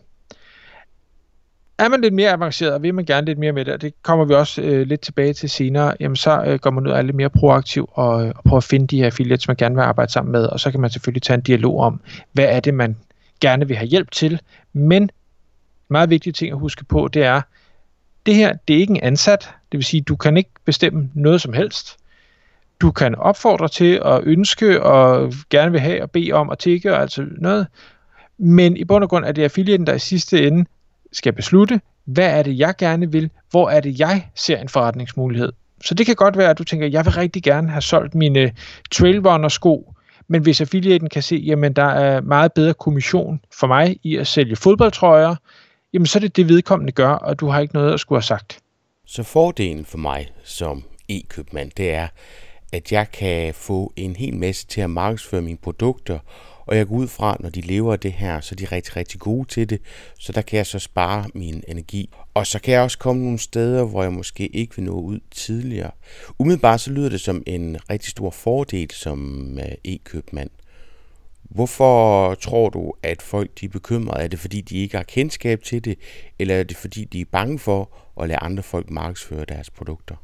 Er 1.79 1.89
man 1.89 2.01
lidt 2.01 2.13
mere 2.13 2.31
avanceret, 2.31 2.73
og 2.73 2.81
vil 2.81 2.93
man 2.93 3.05
gerne 3.05 3.25
lidt 3.25 3.39
mere 3.39 3.51
med 3.51 3.65
det, 3.65 3.73
og 3.73 3.81
det 3.81 3.93
kommer 4.03 4.25
vi 4.25 4.33
også 4.33 4.61
øh, 4.61 4.87
lidt 4.87 5.01
tilbage 5.01 5.33
til 5.33 5.49
senere, 5.49 5.93
jamen 5.99 6.15
så 6.15 6.43
øh, 6.43 6.59
går 6.59 6.69
man 6.69 6.87
ud 6.87 6.91
og 6.91 6.97
er 6.97 7.01
lidt 7.01 7.15
mere 7.15 7.29
proaktiv 7.29 7.89
og, 7.91 8.25
øh, 8.25 8.31
og 8.35 8.43
prøver 8.43 8.57
at 8.57 8.63
finde 8.63 8.87
de 8.87 8.97
her 8.97 9.05
affiliates, 9.05 9.47
man 9.47 9.57
gerne 9.57 9.75
vil 9.75 9.81
arbejde 9.81 10.11
sammen 10.11 10.31
med, 10.31 10.45
og 10.45 10.59
så 10.59 10.71
kan 10.71 10.79
man 10.79 10.89
selvfølgelig 10.89 11.21
tage 11.21 11.35
en 11.35 11.41
dialog 11.41 11.79
om, 11.79 12.01
hvad 12.31 12.45
er 12.45 12.59
det, 12.59 12.73
man 12.73 12.97
gerne 13.41 13.67
vil 13.67 13.77
have 13.77 13.87
hjælp 13.87 14.11
til. 14.11 14.41
Men 14.73 15.03
en 15.03 15.09
meget 15.89 16.09
vigtig 16.09 16.35
ting 16.35 16.51
at 16.51 16.59
huske 16.59 16.85
på, 16.85 17.07
det 17.07 17.23
er, 17.23 17.41
det 18.25 18.35
her, 18.35 18.53
det 18.67 18.75
er 18.75 18.79
ikke 18.79 18.91
en 18.91 19.03
ansat, 19.03 19.49
det 19.71 19.77
vil 19.77 19.85
sige, 19.85 20.01
du 20.01 20.15
kan 20.15 20.37
ikke 20.37 20.49
bestemme 20.65 21.09
noget 21.13 21.41
som 21.41 21.53
helst. 21.53 21.97
Du 22.81 22.91
kan 22.91 23.15
opfordre 23.15 23.67
til 23.67 24.01
at 24.05 24.21
ønske 24.23 24.83
og 24.83 25.33
gerne 25.49 25.71
vil 25.71 25.79
have 25.79 26.01
og 26.01 26.11
bede 26.11 26.31
om 26.31 26.49
at 26.49 26.59
tikke 26.59 26.93
og 26.93 27.01
altså 27.01 27.25
noget, 27.37 27.67
men 28.37 28.77
i 28.77 28.83
bund 28.83 29.03
og 29.03 29.09
grund 29.09 29.25
er 29.25 29.31
det 29.31 29.43
affiliaten, 29.43 29.87
der 29.87 29.93
i 29.93 29.99
sidste 29.99 30.47
ende 30.47 30.65
skal 31.11 31.33
beslutte, 31.33 31.81
hvad 32.05 32.39
er 32.39 32.43
det, 32.43 32.59
jeg 32.59 32.73
gerne 32.77 33.11
vil, 33.11 33.29
hvor 33.51 33.69
er 33.69 33.79
det, 33.79 33.99
jeg 33.99 34.27
ser 34.35 34.57
en 34.57 34.69
forretningsmulighed. 34.69 35.51
Så 35.83 35.93
det 35.93 36.05
kan 36.05 36.15
godt 36.15 36.37
være, 36.37 36.49
at 36.49 36.57
du 36.57 36.63
tænker, 36.63 36.87
jeg 36.87 37.05
vil 37.05 37.13
rigtig 37.13 37.43
gerne 37.43 37.69
have 37.69 37.81
solgt 37.81 38.15
mine 38.15 38.51
Trailrunner 38.91 39.49
sko, 39.49 39.93
men 40.27 40.41
hvis 40.41 40.61
affiliaten 40.61 41.09
kan 41.09 41.21
se, 41.21 41.35
jamen 41.35 41.73
der 41.73 41.83
er 41.83 42.21
meget 42.21 42.53
bedre 42.53 42.73
kommission 42.73 43.39
for 43.59 43.67
mig 43.67 43.99
i 44.03 44.17
at 44.17 44.27
sælge 44.27 44.55
fodboldtrøjer, 44.55 45.35
jamen 45.93 46.05
så 46.05 46.17
er 46.17 46.21
det 46.21 46.35
det 46.35 46.49
vedkommende 46.49 46.91
gør, 46.91 47.09
og 47.09 47.39
du 47.39 47.47
har 47.47 47.59
ikke 47.59 47.73
noget 47.73 47.93
at 47.93 47.99
skulle 47.99 48.17
have 48.17 48.23
sagt. 48.23 48.59
Så 49.05 49.23
fordelen 49.23 49.85
for 49.85 49.97
mig 49.97 50.27
som 50.43 50.83
e-købmand, 51.09 51.71
det 51.77 51.93
er, 51.93 52.07
at 52.73 52.91
jeg 52.91 53.11
kan 53.11 53.53
få 53.53 53.93
en 53.95 54.15
hel 54.15 54.35
masse 54.35 54.67
til 54.67 54.81
at 54.81 54.89
markedsføre 54.89 55.41
mine 55.41 55.57
produkter, 55.57 56.19
og 56.67 56.77
jeg 56.77 56.87
går 56.87 56.95
ud 56.95 57.07
fra, 57.07 57.37
når 57.39 57.49
de 57.49 57.61
lever 57.61 57.93
af 57.93 57.99
det 57.99 58.13
her, 58.13 58.41
så 58.41 58.55
er 58.55 58.57
de 58.57 58.65
rigtig, 58.65 58.95
rigtig 58.95 59.19
gode 59.19 59.47
til 59.47 59.69
det, 59.69 59.81
så 60.19 60.31
der 60.31 60.41
kan 60.41 60.57
jeg 60.57 60.65
så 60.65 60.79
spare 60.79 61.25
min 61.33 61.63
energi. 61.67 62.09
Og 62.33 62.47
så 62.47 62.59
kan 62.59 62.73
jeg 62.73 62.81
også 62.81 62.97
komme 62.97 63.23
nogle 63.23 63.39
steder, 63.39 63.83
hvor 63.83 64.03
jeg 64.03 64.13
måske 64.13 64.47
ikke 64.47 64.75
vil 64.75 64.85
nå 64.85 64.91
ud 64.91 65.19
tidligere. 65.31 65.91
Umiddelbart 66.39 66.81
så 66.81 66.91
lyder 66.91 67.09
det 67.09 67.21
som 67.21 67.43
en 67.45 67.77
rigtig 67.89 68.11
stor 68.11 68.29
fordel 68.29 68.91
som 68.91 69.51
øh, 69.59 69.71
e-købmand. 69.83 70.49
Hvorfor 71.43 72.33
tror 72.35 72.69
du, 72.69 72.93
at 73.03 73.21
folk 73.21 73.59
de 73.59 73.65
er 73.65 73.69
bekymrede? 73.69 74.23
Er 74.23 74.27
det 74.27 74.39
fordi, 74.39 74.61
de 74.61 74.77
ikke 74.77 74.97
har 74.97 75.03
kendskab 75.03 75.63
til 75.63 75.85
det, 75.85 75.99
eller 76.39 76.55
er 76.55 76.63
det 76.63 76.77
fordi, 76.77 77.03
de 77.03 77.21
er 77.21 77.25
bange 77.31 77.59
for 77.59 77.89
at 78.21 78.27
lade 78.27 78.39
andre 78.39 78.63
folk 78.63 78.89
markedsføre 78.89 79.45
deres 79.45 79.69
produkter? 79.69 80.15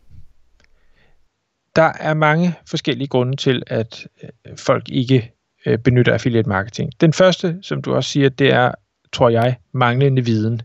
Der 1.76 1.92
er 2.00 2.14
mange 2.14 2.54
forskellige 2.70 3.08
grunde 3.08 3.36
til, 3.36 3.64
at 3.68 4.08
øh, 4.24 4.58
folk 4.58 4.90
ikke 4.90 5.32
øh, 5.66 5.78
benytter 5.78 6.14
affiliate 6.14 6.50
marketing. 6.50 6.92
Den 7.02 7.14
første, 7.14 7.58
som 7.62 7.82
du 7.82 7.94
også 7.96 8.10
siger, 8.10 8.30
det 8.30 8.54
er, 8.54 8.72
tror 9.14 9.30
jeg, 9.30 9.56
manglende 9.74 10.26
viden. 10.26 10.62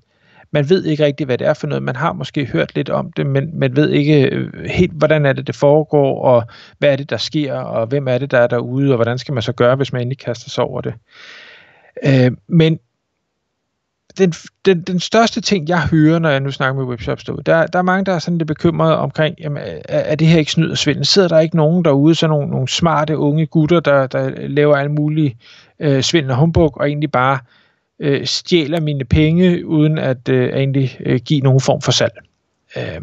Man 0.51 0.69
ved 0.69 0.85
ikke 0.85 1.05
rigtig, 1.05 1.27
hvad 1.27 1.39
det 1.39 1.47
er 1.47 1.55
for 1.55 1.67
noget. 1.67 1.83
Man 1.83 1.97
har 1.97 2.13
måske 2.13 2.45
hørt 2.45 2.75
lidt 2.75 2.91
om 2.91 3.13
det, 3.13 3.27
men 3.27 3.59
man 3.59 3.77
ved 3.77 3.91
ikke 3.91 4.29
øh, 4.31 4.65
helt, 4.65 4.93
hvordan 4.93 5.27
er 5.27 5.33
det, 5.33 5.47
det 5.47 5.55
foregår, 5.57 6.23
og 6.23 6.43
hvad 6.79 6.93
er 6.93 6.97
det, 6.97 7.11
der 7.11 7.17
sker, 7.17 7.55
og 7.55 7.87
hvem 7.87 8.09
er 8.09 8.19
det, 8.19 8.31
der 8.31 8.39
er 8.39 8.47
derude, 8.47 8.91
og 8.91 8.97
hvordan 8.97 9.19
skal 9.19 9.35
man 9.35 9.43
så 9.43 9.53
gøre, 9.53 9.77
hvis 9.77 9.93
man 9.93 10.03
endelig 10.03 10.19
kaster 10.19 10.51
sig 10.51 10.65
over 10.65 10.81
det. 10.81 10.95
Øh, 12.07 12.33
men 12.49 12.79
den, 14.19 14.33
den, 14.65 14.83
den 14.83 15.01
største 15.01 15.41
ting, 15.41 15.69
jeg 15.69 15.81
hører, 15.81 16.19
når 16.19 16.29
jeg 16.31 16.41
nu 16.41 16.51
snakker 16.51 16.81
med 16.81 16.91
webshops 16.91 17.25
derude, 17.25 17.43
der, 17.47 17.67
der 17.67 17.79
er 17.79 17.83
mange, 17.83 18.05
der 18.05 18.13
er 18.13 18.19
sådan 18.19 18.39
lidt 18.39 18.47
bekymrede 18.47 18.97
omkring, 18.97 19.37
jamen, 19.41 19.63
er, 19.65 19.99
er 19.99 20.15
det 20.15 20.27
her 20.27 20.39
ikke 20.39 20.53
snyd 20.53 20.71
og 20.71 20.79
svindel? 20.79 21.07
Sidder 21.07 21.29
der 21.29 21.41
ikke 21.41 21.57
nogen 21.57 21.85
derude, 21.85 22.15
så 22.15 22.27
nogle, 22.27 22.51
nogle 22.51 22.69
smarte 22.69 23.19
unge 23.19 23.47
gutter, 23.47 23.81
der, 23.81 24.07
der 24.07 24.31
laver 24.49 24.77
alle 24.77 24.93
mulige 24.93 25.37
øh, 25.81 26.03
svindel 26.03 26.31
og 26.31 26.37
humbug, 26.37 26.77
og 26.81 26.89
egentlig 26.89 27.13
bare 27.13 27.39
øh, 28.01 28.27
stjæler 28.27 28.81
mine 28.81 29.05
penge, 29.05 29.67
uden 29.67 29.99
at 29.99 30.29
øh, 30.29 30.49
egentlig 30.49 30.97
øh, 31.01 31.21
give 31.25 31.41
nogen 31.41 31.61
form 31.61 31.81
for 31.83 31.93
salg? 31.93 32.13
Øh, 32.77 33.01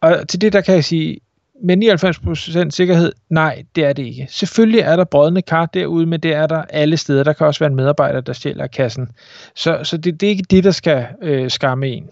og 0.00 0.28
til 0.28 0.40
det, 0.40 0.52
der 0.52 0.60
kan 0.60 0.74
jeg 0.74 0.84
sige, 0.84 1.18
med 1.62 2.64
99% 2.66 2.70
sikkerhed, 2.70 3.12
nej, 3.28 3.64
det 3.76 3.84
er 3.84 3.92
det 3.92 4.06
ikke. 4.06 4.26
Selvfølgelig 4.30 4.80
er 4.80 4.96
der 4.96 5.04
brødende 5.04 5.42
kar 5.42 5.66
derude, 5.66 6.06
men 6.06 6.20
det 6.20 6.34
er 6.34 6.46
der 6.46 6.62
alle 6.62 6.96
steder. 6.96 7.24
Der 7.24 7.32
kan 7.32 7.46
også 7.46 7.58
være 7.58 7.70
en 7.70 7.76
medarbejder, 7.76 8.20
der 8.20 8.32
stjæler 8.32 8.66
kassen. 8.66 9.08
Så, 9.54 9.80
så 9.82 9.96
det, 9.96 10.20
det 10.20 10.26
er 10.26 10.30
ikke 10.30 10.44
det, 10.50 10.64
der 10.64 10.70
skal 10.70 11.06
øh, 11.22 11.50
skamme 11.50 11.88
en. 11.88 12.10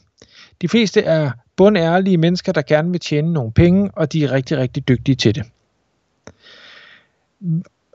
De 0.63 0.69
fleste 0.69 1.03
er 1.03 1.31
bundærlige 1.57 2.17
mennesker, 2.17 2.53
der 2.53 2.63
gerne 2.63 2.91
vil 2.91 3.01
tjene 3.01 3.33
nogle 3.33 3.53
penge, 3.53 3.91
og 3.95 4.13
de 4.13 4.25
er 4.25 4.33
rigtig, 4.33 4.59
rigtig 4.59 4.89
dygtige 4.89 5.17
til 5.17 5.35
det. 5.35 5.45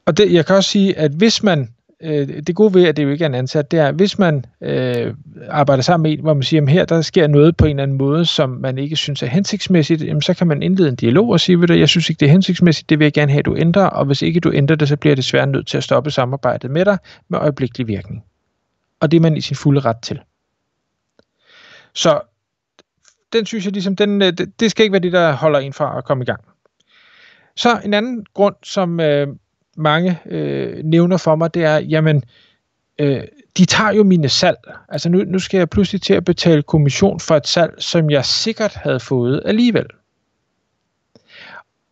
Og 0.06 0.18
det, 0.18 0.34
jeg 0.34 0.46
kan 0.46 0.56
også 0.56 0.70
sige, 0.70 0.98
at 0.98 1.12
hvis 1.12 1.44
man 1.44 1.70
øh, 2.02 2.28
det 2.48 2.56
gode 2.56 2.74
ved, 2.74 2.88
at 2.88 2.98
det 2.98 3.04
jo 3.04 3.10
ikke 3.10 3.24
er 3.24 3.30
en 3.30 3.36
ansat, 3.36 3.72
det 3.72 3.80
er, 3.80 3.92
hvis 3.92 4.20
man 4.20 4.46
øh, 4.62 5.14
arbejder 5.50 5.84
sammen 5.84 6.04
med 6.04 6.12
en, 6.18 6.22
hvor 6.22 6.34
man 6.34 6.44
siger, 6.44 6.62
at 6.62 6.70
her 6.70 6.86
der 6.86 7.02
sker 7.02 7.28
noget 7.28 7.58
på 7.58 7.66
en 7.66 7.70
eller 7.70 7.84
anden 7.84 7.98
måde, 7.98 8.26
som 8.26 8.50
man 8.50 8.78
ikke 8.78 8.96
synes 8.96 9.24
er 9.24 9.28
hensigtsmæssigt, 9.28 10.04
jamen, 10.04 10.22
så 10.22 10.34
kan 10.34 10.48
man 10.48 10.64
indlede 10.64 10.90
en 10.90 10.96
dialog 10.96 11.30
og 11.30 11.40
sige, 11.40 11.64
at 11.64 11.80
jeg 11.80 11.90
synes 11.90 12.10
ikke, 12.10 12.20
det 12.20 12.26
er 12.26 12.32
hensigtsmæssigt, 12.32 12.90
det 12.90 13.00
vil 13.00 13.06
jeg 13.06 13.14
gerne 13.14 13.32
have, 13.32 13.40
at 13.40 13.46
du 13.46 13.56
ændrer, 13.58 13.86
og 13.86 14.06
hvis 14.06 14.22
ikke 14.22 14.40
du 14.40 14.52
ændrer 14.54 14.76
det, 14.76 14.88
så 14.88 14.98
bliver 14.98 15.16
det 15.16 15.26
svært 15.26 15.50
nødt 15.50 15.68
til 15.68 15.78
at 15.78 15.84
stoppe 15.84 16.12
samarbejdet 16.12 16.72
med 16.72 16.86
dig 16.86 16.98
med 17.30 17.40
øjeblikkelig 17.40 17.88
virkning. 17.88 18.24
Og 19.00 19.12
det 19.12 19.18
er 19.18 19.22
man 19.22 19.38
i 19.38 19.42
sin 19.42 19.56
fulde 19.56 19.80
ret 19.80 19.98
til. 20.02 20.20
Så 21.94 22.22
den 23.34 23.46
synes 23.46 23.66
jeg 23.66 23.74
ligesom, 23.74 23.96
den, 23.96 24.22
øh, 24.22 24.34
det 24.60 24.72
skal 24.72 24.84
ikke 24.84 24.94
være 24.94 25.02
det, 25.02 25.12
der 25.12 25.32
holder 25.32 25.60
en 25.60 25.74
fra 25.74 25.98
at 25.98 26.04
komme 26.04 26.22
i 26.22 26.26
gang. 26.26 26.42
Så 27.56 27.80
en 27.86 27.94
anden 27.94 28.26
grund, 28.34 28.56
som 28.64 29.00
øh, 29.00 29.28
mange 29.76 30.20
øh, 30.26 30.84
nævner 30.84 31.18
for 31.18 31.36
mig, 31.36 31.54
det 31.54 31.64
er, 31.64 31.78
jamen, 31.78 32.24
øh, 33.00 33.24
de 33.58 33.66
tager 33.66 33.92
jo 33.92 34.04
mine 34.04 34.30
salg. 34.30 34.58
Altså 34.90 35.10
nu, 35.10 35.24
nu 35.24 35.40
skal 35.40 35.58
jeg 35.58 35.70
pludselig 35.70 36.02
til 36.02 36.14
at 36.14 36.26
betale 36.26 36.64
kommission 36.64 37.20
for 37.20 37.36
et 37.36 37.48
salg, 37.48 37.74
som 37.78 38.10
jeg 38.10 38.26
sikkert 38.26 38.74
havde 38.74 39.00
fået 39.00 39.42
alligevel. 39.46 39.86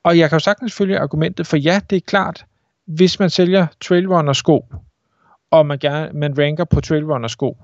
Og 0.04 0.18
jeg 0.18 0.30
kan 0.30 0.36
jo 0.36 0.40
sagtens 0.40 0.74
følge 0.74 1.00
argumentet, 1.00 1.48
for 1.48 1.58
ja, 1.58 1.82
det 1.90 1.96
er 1.96 2.02
klart, 2.06 2.46
hvis 2.86 3.20
man 3.20 3.30
sælger 3.30 3.68
trailrunner 3.82 4.34
sko, 4.34 4.66
og 5.52 5.66
man, 5.66 5.80
gerne, 5.80 6.10
man 6.13 6.40
ranker 6.40 6.63
på 6.63 6.82
Trailrunner 6.82 7.28
sko, 7.28 7.58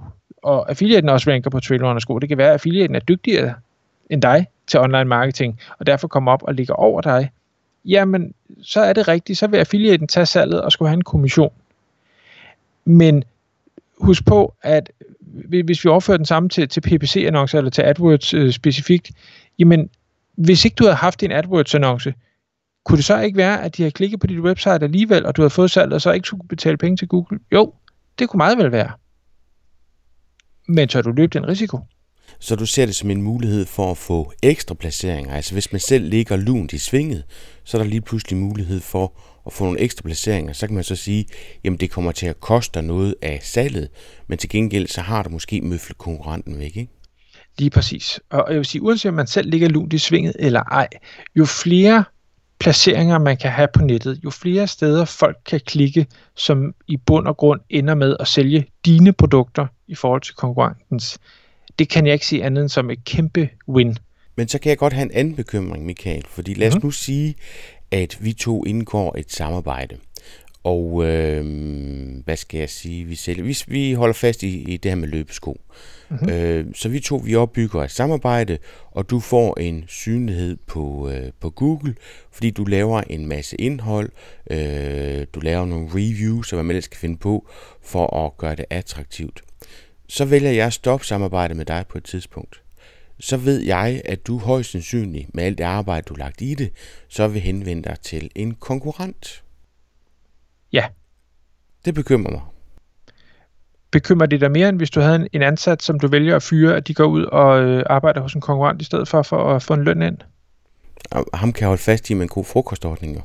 og 0.43 0.69
affiliaten 0.69 1.09
også 1.09 1.31
ranker 1.31 1.49
på 1.49 1.59
Trailrunner 1.59 1.99
sko, 1.99 2.19
det 2.19 2.29
kan 2.29 2.37
være, 2.37 2.47
at 2.47 2.53
affiliaten 2.53 2.95
er 2.95 2.99
dygtigere 2.99 3.53
end 4.09 4.21
dig 4.21 4.47
til 4.67 4.79
online 4.79 5.05
marketing, 5.05 5.59
og 5.79 5.87
derfor 5.87 6.07
kommer 6.07 6.31
op 6.31 6.43
og 6.43 6.53
ligger 6.53 6.73
over 6.73 7.01
dig, 7.01 7.31
jamen, 7.85 8.33
så 8.61 8.81
er 8.81 8.93
det 8.93 9.07
rigtigt, 9.07 9.39
så 9.39 9.47
vil 9.47 9.57
affiliaten 9.57 10.07
tage 10.07 10.25
salget 10.25 10.61
og 10.61 10.71
skulle 10.71 10.89
have 10.89 10.97
en 10.97 11.03
kommission. 11.03 11.53
Men 12.85 13.23
husk 13.97 14.25
på, 14.25 14.53
at 14.61 14.91
hvis 15.65 15.85
vi 15.85 15.89
overfører 15.89 16.17
den 16.17 16.25
samme 16.25 16.49
til, 16.49 16.69
til 16.69 16.81
PPC-annoncer 16.81 17.57
eller 17.57 17.71
til 17.71 17.81
AdWords 17.81 18.33
øh, 18.33 18.51
specifikt, 18.51 19.11
jamen, 19.59 19.89
hvis 20.35 20.65
ikke 20.65 20.75
du 20.75 20.83
havde 20.83 20.95
haft 20.95 21.23
en 21.23 21.31
AdWords-annonce, 21.31 22.13
kunne 22.85 22.97
det 22.97 23.05
så 23.05 23.19
ikke 23.19 23.37
være, 23.37 23.63
at 23.63 23.77
de 23.77 23.83
har 23.83 23.89
klikket 23.89 24.19
på 24.19 24.27
dit 24.27 24.39
website 24.39 24.83
alligevel, 24.83 25.25
og 25.25 25.35
du 25.35 25.41
har 25.41 25.49
fået 25.49 25.71
salget, 25.71 25.93
og 25.93 26.01
så 26.01 26.11
ikke 26.11 26.27
skulle 26.27 26.47
betale 26.47 26.77
penge 26.77 26.97
til 26.97 27.07
Google? 27.07 27.39
Jo, 27.51 27.73
det 28.19 28.29
kunne 28.29 28.37
meget 28.37 28.57
vel 28.57 28.71
være. 28.71 28.91
Men 30.67 30.89
så 30.89 30.97
har 30.97 31.03
du 31.03 31.11
løbet 31.11 31.33
den 31.33 31.47
risiko. 31.47 31.79
Så 32.39 32.55
du 32.55 32.65
ser 32.65 32.85
det 32.85 32.95
som 32.95 33.09
en 33.09 33.21
mulighed 33.21 33.65
for 33.65 33.91
at 33.91 33.97
få 33.97 34.31
ekstra 34.43 34.75
placeringer. 34.75 35.33
Altså 35.33 35.53
hvis 35.53 35.71
man 35.71 35.79
selv 35.79 36.09
ligger 36.09 36.35
lunt 36.35 36.73
i 36.73 36.77
svinget, 36.77 37.23
så 37.63 37.77
er 37.77 37.81
der 37.81 37.89
lige 37.89 38.01
pludselig 38.01 38.39
mulighed 38.39 38.79
for 38.79 39.13
at 39.45 39.53
få 39.53 39.63
nogle 39.63 39.79
ekstra 39.79 40.01
placeringer. 40.01 40.53
Så 40.53 40.67
kan 40.67 40.75
man 40.75 40.83
så 40.83 40.95
sige, 40.95 41.25
jamen 41.63 41.79
det 41.79 41.91
kommer 41.91 42.11
til 42.11 42.25
at 42.25 42.39
koste 42.39 42.81
noget 42.81 43.15
af 43.21 43.39
salget, 43.43 43.89
men 44.27 44.37
til 44.37 44.49
gengæld 44.49 44.87
så 44.87 45.01
har 45.01 45.23
du 45.23 45.29
måske 45.29 45.61
møflet 45.61 45.97
konkurrenten 45.97 46.59
væk, 46.59 46.77
ikke? 46.77 46.91
Lige 47.57 47.69
præcis. 47.69 48.19
Og 48.29 48.45
jeg 48.49 48.57
vil 48.57 48.65
sige, 48.65 48.81
uanset 48.81 49.09
om 49.09 49.15
man 49.15 49.27
selv 49.27 49.49
ligger 49.49 49.69
lunt 49.69 49.93
i 49.93 49.97
svinget 49.97 50.35
eller 50.39 50.63
ej, 50.63 50.87
jo 51.35 51.45
flere 51.45 52.03
placeringer 52.59 53.17
man 53.17 53.37
kan 53.37 53.51
have 53.51 53.67
på 53.73 53.81
nettet, 53.81 54.19
jo 54.23 54.29
flere 54.29 54.67
steder 54.67 55.05
folk 55.05 55.37
kan 55.45 55.61
klikke, 55.65 56.07
som 56.35 56.73
i 56.87 56.97
bund 56.97 57.27
og 57.27 57.37
grund 57.37 57.61
ender 57.69 57.95
med 57.95 58.15
at 58.19 58.27
sælge 58.27 58.65
dine 58.85 59.13
produkter 59.13 59.67
i 59.87 59.95
forhold 59.95 60.21
til 60.21 60.35
konkurrentens, 60.35 61.19
det 61.79 61.89
kan 61.89 62.05
jeg 62.05 62.13
ikke 62.13 62.25
se 62.25 62.43
andet 62.43 62.61
end 62.61 62.69
som 62.69 62.89
et 62.89 63.03
kæmpe 63.05 63.49
win. 63.67 63.97
Men 64.35 64.47
så 64.47 64.59
kan 64.59 64.69
jeg 64.69 64.77
godt 64.77 64.93
have 64.93 65.05
en 65.05 65.11
anden 65.13 65.35
bekymring, 65.35 65.85
Michael, 65.85 66.25
fordi 66.29 66.53
lad 66.53 66.67
os 66.67 66.75
mm. 66.75 66.81
nu 66.83 66.91
sige, 66.91 67.35
at 67.91 68.17
vi 68.21 68.33
to 68.33 68.65
indgår 68.65 69.15
et 69.17 69.31
samarbejde. 69.31 69.97
Og 70.63 71.05
øh, 71.05 71.45
hvad 72.25 72.37
skal 72.37 72.59
jeg 72.59 72.69
sige, 72.69 73.05
vi 73.05 73.15
sælger, 73.15 73.43
vi, 73.43 73.57
vi 73.67 73.93
holder 73.93 74.13
fast 74.13 74.43
i, 74.43 74.73
i 74.73 74.77
det 74.77 74.91
her 74.91 74.95
med 74.95 75.07
løbesko. 75.07 75.61
Mm-hmm. 76.09 76.29
Øh, 76.29 76.65
så 76.75 76.89
vi 76.89 76.99
to, 76.99 77.15
vi 77.15 77.35
opbygger 77.35 77.83
et 77.83 77.91
samarbejde, 77.91 78.57
og 78.91 79.09
du 79.09 79.19
får 79.19 79.59
en 79.59 79.83
synlighed 79.87 80.57
på, 80.67 81.09
øh, 81.09 81.31
på 81.39 81.49
Google, 81.49 81.95
fordi 82.31 82.49
du 82.49 82.63
laver 82.65 83.01
en 83.01 83.27
masse 83.27 83.61
indhold, 83.61 84.09
øh, 84.51 85.27
du 85.33 85.39
laver 85.39 85.65
nogle 85.65 85.89
reviews, 85.89 86.53
og 86.53 86.55
hvad 86.55 86.63
man 86.63 86.71
ellers 86.71 86.85
skal 86.85 86.97
finde 86.97 87.17
på, 87.17 87.47
for 87.83 88.25
at 88.25 88.37
gøre 88.37 88.55
det 88.55 88.65
attraktivt. 88.69 89.41
Så 90.09 90.25
vælger 90.25 90.51
jeg 90.51 90.67
at 90.67 90.73
stoppe 90.73 91.05
samarbejdet 91.05 91.57
med 91.57 91.65
dig 91.65 91.85
på 91.89 91.97
et 91.97 92.03
tidspunkt. 92.03 92.61
Så 93.19 93.37
ved 93.37 93.59
jeg, 93.59 94.01
at 94.05 94.27
du 94.27 94.37
højst 94.37 94.71
sandsynligt, 94.71 95.35
med 95.35 95.43
alt 95.43 95.57
det 95.57 95.63
arbejde, 95.63 96.05
du 96.09 96.13
har 96.13 96.19
lagt 96.19 96.41
i 96.41 96.53
det, 96.53 96.71
så 97.07 97.27
vil 97.27 97.41
henvende 97.41 97.83
dig 97.83 97.99
til 97.99 98.29
en 98.35 98.55
konkurrent. 98.55 99.43
Ja. 100.73 100.85
Det 101.85 101.93
bekymrer 101.93 102.31
mig. 102.31 102.41
Bekymrer 103.91 104.25
det 104.25 104.41
dig 104.41 104.51
mere, 104.51 104.69
end 104.69 104.77
hvis 104.77 104.89
du 104.89 104.99
havde 104.99 105.27
en 105.33 105.41
ansat, 105.41 105.83
som 105.83 105.99
du 105.99 106.07
vælger 106.07 106.35
at 106.35 106.43
fyre, 106.43 106.75
at 106.75 106.87
de 106.87 106.93
går 106.93 107.05
ud 107.05 107.23
og 107.23 107.63
øh, 107.63 107.83
arbejder 107.85 108.21
hos 108.21 108.33
en 108.33 108.41
konkurrent 108.41 108.81
i 108.81 108.85
stedet 108.85 109.07
for, 109.07 109.21
for 109.21 109.55
at 109.55 109.63
få 109.63 109.73
en 109.73 109.83
løn 109.83 110.01
ind? 110.01 110.17
Ham 111.33 111.53
kan 111.53 111.67
holde 111.67 111.81
fast 111.81 112.09
i 112.09 112.13
med 112.13 112.21
en 112.21 112.27
god 112.27 112.45
frokostordning 112.45 113.15
jo. 113.15 113.21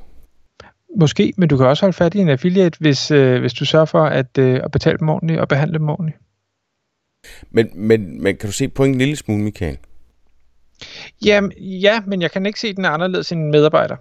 Måske, 0.99 1.33
men 1.37 1.49
du 1.49 1.57
kan 1.57 1.67
også 1.67 1.83
holde 1.83 1.97
fast 1.97 2.15
i 2.15 2.19
en 2.19 2.29
affiliate, 2.29 2.79
hvis, 2.81 3.11
øh, 3.11 3.41
hvis 3.41 3.55
du 3.55 3.65
sørger 3.65 3.87
for 3.87 4.05
at, 4.05 4.39
øh, 4.39 4.61
at 4.65 4.71
betale 4.71 4.99
dem 4.99 5.09
ordentligt 5.09 5.41
og 5.41 5.49
behandle 5.49 5.79
dem 5.79 5.89
ordentligt. 5.89 6.19
Men, 7.51 7.71
men, 7.75 8.23
men 8.23 8.37
kan 8.37 8.49
du 8.49 8.53
se 8.53 8.69
på 8.69 8.85
en 8.85 8.99
lille 8.99 9.17
smule, 9.17 9.43
Michael? 9.43 9.79
Jamen, 11.25 11.53
ja, 11.59 12.01
men 12.07 12.23
jeg 12.23 12.31
kan 12.31 12.47
ikke 12.47 12.61
se, 12.61 12.75
den 12.75 12.85
er 12.85 12.91
anderledes 12.91 13.33
end 13.33 13.41
en 13.41 13.51
medarbejder. 13.51 13.97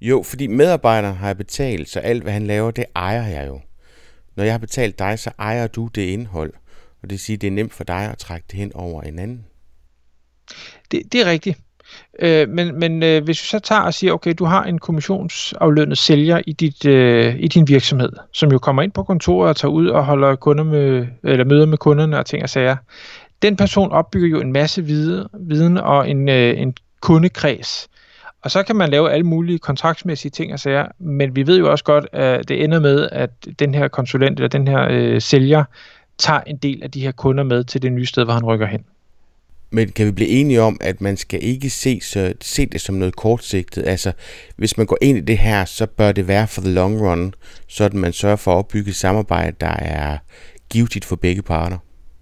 Jo, 0.00 0.22
fordi 0.22 0.46
medarbejderen 0.46 1.16
har 1.16 1.26
jeg 1.26 1.36
betalt, 1.36 1.88
så 1.88 2.00
alt 2.00 2.22
hvad 2.22 2.32
han 2.32 2.46
laver, 2.46 2.70
det 2.70 2.84
ejer 2.96 3.26
jeg 3.26 3.46
jo. 3.46 3.60
Når 4.36 4.44
jeg 4.44 4.52
har 4.52 4.58
betalt 4.58 4.98
dig, 4.98 5.18
så 5.18 5.30
ejer 5.38 5.66
du 5.66 5.86
det 5.86 6.02
indhold. 6.02 6.52
Og 7.02 7.02
det 7.02 7.10
vil 7.10 7.18
sige, 7.18 7.36
det 7.36 7.46
er 7.46 7.50
nemt 7.50 7.72
for 7.74 7.84
dig 7.84 8.10
at 8.10 8.18
trække 8.18 8.46
det 8.50 8.58
hen 8.58 8.72
over 8.74 9.02
en 9.02 9.18
anden. 9.18 9.44
Det, 10.90 11.12
det 11.12 11.20
er 11.20 11.26
rigtigt. 11.26 11.58
Øh, 12.18 12.48
men 12.48 12.78
men 12.78 13.02
øh, 13.02 13.24
hvis 13.24 13.42
vi 13.42 13.46
så 13.46 13.58
tager 13.58 13.80
og 13.80 13.94
siger, 13.94 14.12
okay, 14.12 14.34
du 14.38 14.44
har 14.44 14.64
en 14.64 14.78
kommissionsaflønnet 14.78 15.98
sælger 15.98 16.40
i, 16.46 16.52
dit, 16.52 16.86
øh, 16.86 17.36
i 17.38 17.48
din 17.48 17.68
virksomhed, 17.68 18.12
som 18.32 18.52
jo 18.52 18.58
kommer 18.58 18.82
ind 18.82 18.92
på 18.92 19.02
kontoret 19.02 19.48
og 19.48 19.56
tager 19.56 19.72
ud 19.72 19.86
og 19.86 20.04
holder 20.04 20.36
kunder 20.36 20.64
med, 20.64 21.06
eller 21.24 21.44
møder 21.44 21.66
med 21.66 21.78
kunderne 21.78 22.18
og 22.18 22.26
ting 22.26 22.42
og 22.42 22.48
sager. 22.48 22.76
Den 23.42 23.56
person 23.56 23.92
opbygger 23.92 24.28
jo 24.28 24.40
en 24.40 24.52
masse 24.52 24.82
viden 25.34 25.78
og 25.78 26.10
en, 26.10 26.28
øh, 26.28 26.60
en 26.60 26.74
kundekreds. 27.00 27.88
Og 28.42 28.50
så 28.50 28.62
kan 28.62 28.76
man 28.76 28.90
lave 28.90 29.12
alle 29.12 29.26
mulige 29.26 29.58
kontraktsmæssige 29.58 30.30
ting 30.30 30.52
og 30.52 30.60
sager, 30.60 30.86
men 30.98 31.36
vi 31.36 31.46
ved 31.46 31.58
jo 31.58 31.70
også 31.70 31.84
godt, 31.84 32.06
at 32.12 32.48
det 32.48 32.64
ender 32.64 32.80
med, 32.80 33.08
at 33.12 33.30
den 33.58 33.74
her 33.74 33.88
konsulent 33.88 34.38
eller 34.38 34.48
den 34.48 34.68
her 34.68 34.88
øh, 34.90 35.20
sælger 35.20 35.64
tager 36.18 36.40
en 36.40 36.56
del 36.56 36.82
af 36.82 36.90
de 36.90 37.00
her 37.00 37.12
kunder 37.12 37.44
med 37.44 37.64
til 37.64 37.82
det 37.82 37.92
nye 37.92 38.06
sted, 38.06 38.24
hvor 38.24 38.32
han 38.32 38.44
rykker 38.44 38.66
hen. 38.66 38.84
Men 39.72 39.88
kan 39.88 40.06
vi 40.06 40.10
blive 40.10 40.28
enige 40.28 40.62
om, 40.62 40.76
at 40.80 41.00
man 41.00 41.16
skal 41.16 41.42
ikke 41.42 41.70
se, 41.70 42.00
så, 42.00 42.32
se 42.40 42.66
det 42.66 42.80
som 42.80 42.94
noget 42.94 43.16
kortsigtet? 43.16 43.86
Altså, 43.86 44.12
hvis 44.56 44.76
man 44.76 44.86
går 44.86 44.98
ind 45.00 45.18
i 45.18 45.20
det 45.20 45.38
her, 45.38 45.64
så 45.64 45.86
bør 45.86 46.12
det 46.12 46.28
være 46.28 46.48
for 46.48 46.60
the 46.60 46.70
long 46.70 47.00
run, 47.00 47.34
så 47.68 47.84
at 47.84 47.94
man 47.94 48.12
sørger 48.12 48.36
for 48.36 48.52
at 48.52 48.56
opbygge 48.56 48.90
et 48.90 48.96
samarbejde, 48.96 49.56
der 49.60 49.76
er 49.78 50.18
givetigt 50.70 51.04
for 51.04 51.16
begge 51.16 51.42
parter. 51.42 51.78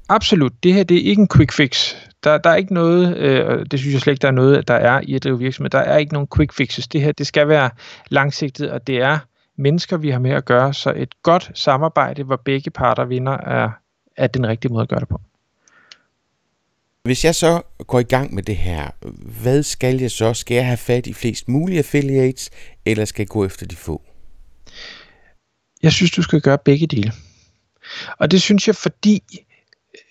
Absolut. 0.09 0.53
Det 0.63 0.75
her 0.75 0.83
det 0.83 0.97
er 0.97 1.03
ikke 1.03 1.21
en 1.23 1.29
quick 1.37 1.53
fix. 1.53 1.95
Der, 2.25 2.39
der 2.39 2.51
er 2.51 2.57
ikke 2.57 2.75
noget, 2.75 3.17
øh, 3.17 3.67
det 3.71 3.81
synes 3.81 3.93
jeg 3.93 4.01
slet 4.01 4.13
ikke, 4.13 4.23
der 4.23 4.29
er 4.29 4.33
noget, 4.33 4.69
der 4.69 4.75
er 4.75 5.01
i 5.03 5.15
at 5.15 5.25
drive 5.25 5.39
virksomhed. 5.39 5.71
Der 5.71 5.79
er 5.79 5.99
ikke 5.99 6.13
nogen 6.13 6.29
quick 6.37 6.53
fixes. 6.55 6.89
Det 6.89 7.03
her, 7.03 7.13
det 7.13 7.27
skal 7.27 7.49
være 7.49 7.71
langsigtet, 8.09 8.71
og 8.71 8.87
det 8.87 8.97
er 8.97 9.19
mennesker, 9.59 9.97
vi 9.97 10.11
har 10.11 10.19
med 10.19 10.31
at 10.31 10.45
gøre. 10.45 10.75
Så 10.75 10.93
et 10.97 11.23
godt 11.23 11.51
samarbejde, 11.55 12.23
hvor 12.23 12.41
begge 12.45 12.71
parter 12.71 13.05
vinder, 13.05 13.33
er, 13.33 13.71
er 14.17 14.27
den 14.27 14.47
rigtige 14.49 14.73
måde 14.73 14.83
at 14.83 14.89
gøre 14.89 15.01
det 15.01 15.09
på. 15.09 15.21
Hvis 17.05 17.25
jeg 17.25 17.35
så 17.35 17.63
går 17.87 18.01
i 18.01 18.03
gang 18.03 18.35
med 18.35 18.43
det 18.43 18.57
her, 18.57 18.91
hvad 19.43 19.63
skal 19.63 20.01
jeg 20.01 20.11
så? 20.11 20.35
Skal 20.35 20.55
jeg 20.55 20.67
have 20.67 20.77
fat 20.77 21.07
i 21.07 21.13
flest 21.13 21.49
mulige 21.49 21.79
affiliates, 21.79 22.51
eller 22.87 23.05
skal 23.05 23.23
jeg 23.23 23.29
gå 23.29 23.45
efter 23.45 23.67
de 23.67 23.77
få? 23.77 24.03
Jeg 25.83 25.93
synes, 25.93 26.11
du 26.11 26.23
skal 26.23 26.41
gøre 26.41 26.59
begge 26.65 26.87
dele. 26.87 27.13
Og 28.19 28.31
det 28.31 28.43
synes 28.43 28.67
jeg, 28.67 28.77
fordi 28.77 29.23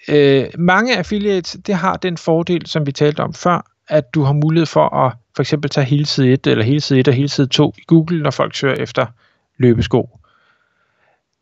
øh, 0.07 0.45
mange 0.57 0.97
affiliates, 0.97 1.57
det 1.67 1.75
har 1.75 1.97
den 1.97 2.17
fordel, 2.17 2.65
som 2.65 2.85
vi 2.85 2.91
talte 2.91 3.19
om 3.19 3.33
før, 3.33 3.71
at 3.87 4.13
du 4.13 4.23
har 4.23 4.33
mulighed 4.33 4.65
for 4.65 4.95
at 4.95 5.13
for 5.35 5.43
eksempel 5.43 5.69
tage 5.69 5.85
hele 5.85 6.05
side 6.05 6.33
1 6.33 6.47
eller 6.47 6.65
hele 6.65 6.81
side 6.81 6.99
1 6.99 7.07
og 7.07 7.13
hele 7.13 7.29
side 7.29 7.47
2 7.47 7.73
i 7.77 7.81
Google, 7.87 8.21
når 8.21 8.31
folk 8.31 8.55
søger 8.55 8.75
efter 8.75 9.05
løbesko. 9.57 10.18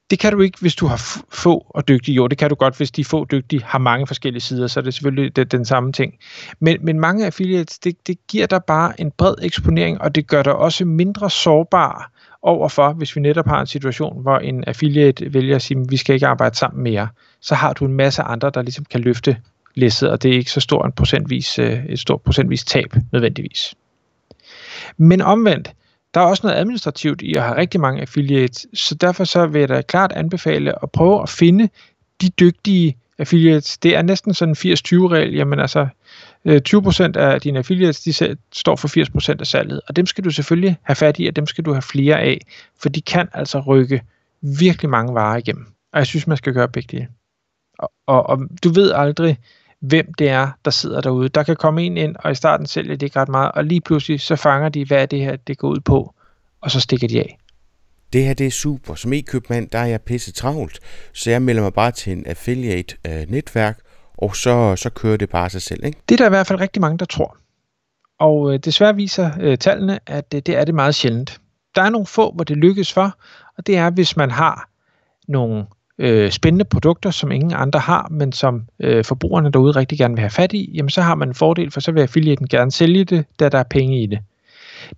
Det 0.09 0.19
kan 0.19 0.33
du 0.33 0.41
ikke, 0.41 0.57
hvis 0.61 0.75
du 0.75 0.85
har 0.85 1.21
få 1.31 1.65
og 1.69 1.87
dygtige. 1.87 2.15
Jo, 2.15 2.27
det 2.27 2.37
kan 2.37 2.49
du 2.49 2.55
godt, 2.55 2.77
hvis 2.77 2.91
de 2.91 3.05
få 3.05 3.25
dygtige 3.25 3.63
har 3.63 3.79
mange 3.79 4.07
forskellige 4.07 4.41
sider, 4.41 4.67
så 4.67 4.79
er 4.79 4.83
det 4.83 4.93
selvfølgelig 4.93 5.35
den, 5.35 5.47
den 5.47 5.65
samme 5.65 5.91
ting. 5.91 6.13
Men, 6.59 6.77
men 6.81 6.99
mange 6.99 7.25
affiliates, 7.25 7.79
det, 7.79 8.07
det 8.07 8.17
giver 8.27 8.47
dig 8.47 8.63
bare 8.67 9.01
en 9.01 9.11
bred 9.11 9.35
eksponering, 9.41 10.01
og 10.01 10.15
det 10.15 10.27
gør 10.27 10.43
dig 10.43 10.55
også 10.55 10.85
mindre 10.85 11.29
sårbar 11.29 12.11
overfor, 12.41 12.93
hvis 12.93 13.15
vi 13.15 13.21
netop 13.21 13.47
har 13.47 13.61
en 13.61 13.67
situation, 13.67 14.21
hvor 14.21 14.37
en 14.37 14.63
affiliate 14.67 15.33
vælger 15.33 15.55
at 15.55 15.61
sige, 15.61 15.79
at 15.79 15.91
vi 15.91 15.97
skal 15.97 16.13
ikke 16.13 16.27
arbejde 16.27 16.55
sammen 16.55 16.83
mere, 16.83 17.07
så 17.41 17.55
har 17.55 17.73
du 17.73 17.85
en 17.85 17.93
masse 17.93 18.21
andre, 18.21 18.51
der 18.53 18.61
ligesom 18.61 18.85
kan 18.85 19.01
løfte 19.01 19.37
læsset, 19.75 20.09
og 20.09 20.23
det 20.23 20.31
er 20.31 20.37
ikke 20.37 20.51
så 20.51 20.59
stor 20.59 20.85
en 20.85 20.91
procentvis, 20.91 21.59
øh, 21.59 21.85
et 21.85 21.99
stort 21.99 22.21
procentvis 22.21 22.65
tab 22.65 22.95
nødvendigvis. 23.11 23.75
Men 24.97 25.21
omvendt, 25.21 25.73
der 26.13 26.21
er 26.21 26.25
også 26.25 26.47
noget 26.47 26.59
administrativt 26.59 27.21
i 27.21 27.33
at 27.33 27.43
have 27.43 27.57
rigtig 27.57 27.79
mange 27.79 28.01
affiliates, 28.01 28.67
så 28.73 28.95
derfor 28.95 29.23
så 29.23 29.45
vil 29.45 29.59
jeg 29.59 29.69
da 29.69 29.81
klart 29.81 30.11
anbefale 30.11 30.83
at 30.83 30.91
prøve 30.91 31.21
at 31.21 31.29
finde 31.29 31.69
de 32.21 32.29
dygtige 32.29 32.97
affiliates. 33.17 33.77
Det 33.77 33.95
er 33.95 34.01
næsten 34.01 34.33
sådan 34.33 34.55
en 34.65 34.73
80-20-regel, 34.73 35.33
jamen 35.33 35.59
altså 35.59 35.87
øh, 36.45 36.61
20% 36.69 37.17
af 37.17 37.41
dine 37.41 37.59
affiliates, 37.59 38.01
de 38.01 38.37
står 38.53 38.75
for 38.75 39.31
80% 39.33 39.35
af 39.39 39.47
salget, 39.47 39.81
og 39.87 39.95
dem 39.95 40.05
skal 40.05 40.23
du 40.23 40.29
selvfølgelig 40.29 40.77
have 40.83 40.95
fat 40.95 41.19
i, 41.19 41.27
og 41.27 41.35
dem 41.35 41.47
skal 41.47 41.65
du 41.65 41.71
have 41.71 41.81
flere 41.81 42.19
af, 42.19 42.41
for 42.81 42.89
de 42.89 43.01
kan 43.01 43.29
altså 43.33 43.59
rykke 43.59 44.01
virkelig 44.41 44.89
mange 44.89 45.13
varer 45.13 45.37
igennem. 45.37 45.65
Og 45.93 45.99
jeg 45.99 46.07
synes, 46.07 46.27
man 46.27 46.37
skal 46.37 46.53
gøre 46.53 46.69
begge 46.69 46.97
dele. 46.97 47.07
Og, 47.79 47.91
og, 48.07 48.29
og 48.29 48.39
du 48.63 48.69
ved 48.69 48.91
aldrig, 48.91 49.37
hvem 49.81 50.13
det 50.13 50.29
er, 50.29 50.50
der 50.65 50.72
sidder 50.72 51.01
derude. 51.01 51.29
Der 51.29 51.43
kan 51.43 51.55
komme 51.55 51.84
en 51.84 51.98
ind, 51.98 52.15
og 52.19 52.31
i 52.31 52.36
starten 52.36 52.65
sælger 52.65 52.96
det 52.96 53.05
ikke 53.05 53.19
ret 53.19 53.29
meget, 53.29 53.51
og 53.51 53.63
lige 53.63 53.81
pludselig 53.81 54.22
så 54.22 54.36
fanger 54.36 54.69
de, 54.69 54.86
hvad 54.86 55.07
det 55.07 55.19
her, 55.19 55.36
det 55.36 55.57
går 55.57 55.69
ud 55.69 55.79
på, 55.79 56.13
og 56.62 56.72
så 56.72 56.79
stikker 56.79 57.07
de 57.07 57.19
af. 57.19 57.38
Det 58.13 58.24
her 58.24 58.34
det 58.34 58.48
er 58.48 58.51
super. 58.51 58.96
Som 58.96 59.13
e-købmand, 59.13 59.69
der 59.69 59.79
er 59.79 59.86
jeg 59.86 60.01
pisse 60.01 60.31
travlt, 60.31 60.79
så 61.13 61.29
jeg 61.29 61.41
melder 61.41 61.62
mig 61.62 61.74
bare 61.74 61.91
til 61.91 62.13
en 62.13 62.25
affiliate-netværk, 62.27 63.79
og 64.17 64.36
så, 64.36 64.75
så 64.75 64.89
kører 64.89 65.17
det 65.17 65.29
bare 65.29 65.50
sig 65.50 65.62
selv. 65.62 65.86
Ikke? 65.86 66.00
Det 66.10 66.15
er 66.15 66.17
der 66.17 66.25
i 66.25 66.29
hvert 66.29 66.48
fald 66.48 66.60
rigtig 66.60 66.81
mange, 66.81 66.98
der 66.98 67.05
tror. 67.05 67.38
Og 68.19 68.53
øh, 68.53 68.60
desværre 68.60 68.96
viser 68.96 69.31
øh, 69.39 69.57
tallene, 69.57 70.00
at 70.05 70.34
øh, 70.36 70.41
det 70.41 70.57
er 70.57 70.65
det 70.65 70.75
meget 70.75 70.96
sjældent. 70.96 71.41
Der 71.75 71.81
er 71.81 71.89
nogle 71.89 72.05
få, 72.05 72.31
hvor 72.31 72.43
det 72.43 72.57
lykkes 72.57 72.93
for, 72.93 73.17
og 73.57 73.67
det 73.67 73.77
er, 73.77 73.89
hvis 73.89 74.17
man 74.17 74.31
har 74.31 74.69
nogle 75.27 75.65
øh, 75.99 76.31
spændende 76.31 76.65
produkter, 76.65 77.11
som 77.11 77.31
ingen 77.31 77.53
andre 77.53 77.79
har, 77.79 78.07
men 78.11 78.31
som 78.31 78.63
øh, 78.79 79.05
forbrugerne 79.05 79.51
derude 79.51 79.71
rigtig 79.71 79.97
gerne 79.97 80.13
vil 80.13 80.19
have 80.19 80.29
fat 80.29 80.53
i, 80.53 80.71
jamen 80.73 80.89
så 80.89 81.01
har 81.01 81.15
man 81.15 81.27
en 81.27 81.35
fordel, 81.35 81.71
for 81.71 81.79
så 81.79 81.91
vil 81.91 82.01
affiliaten 82.01 82.47
gerne 82.47 82.71
sælge 82.71 83.03
det, 83.03 83.25
da 83.39 83.49
der 83.49 83.59
er 83.59 83.63
penge 83.63 84.03
i 84.03 84.05
det. 84.05 84.19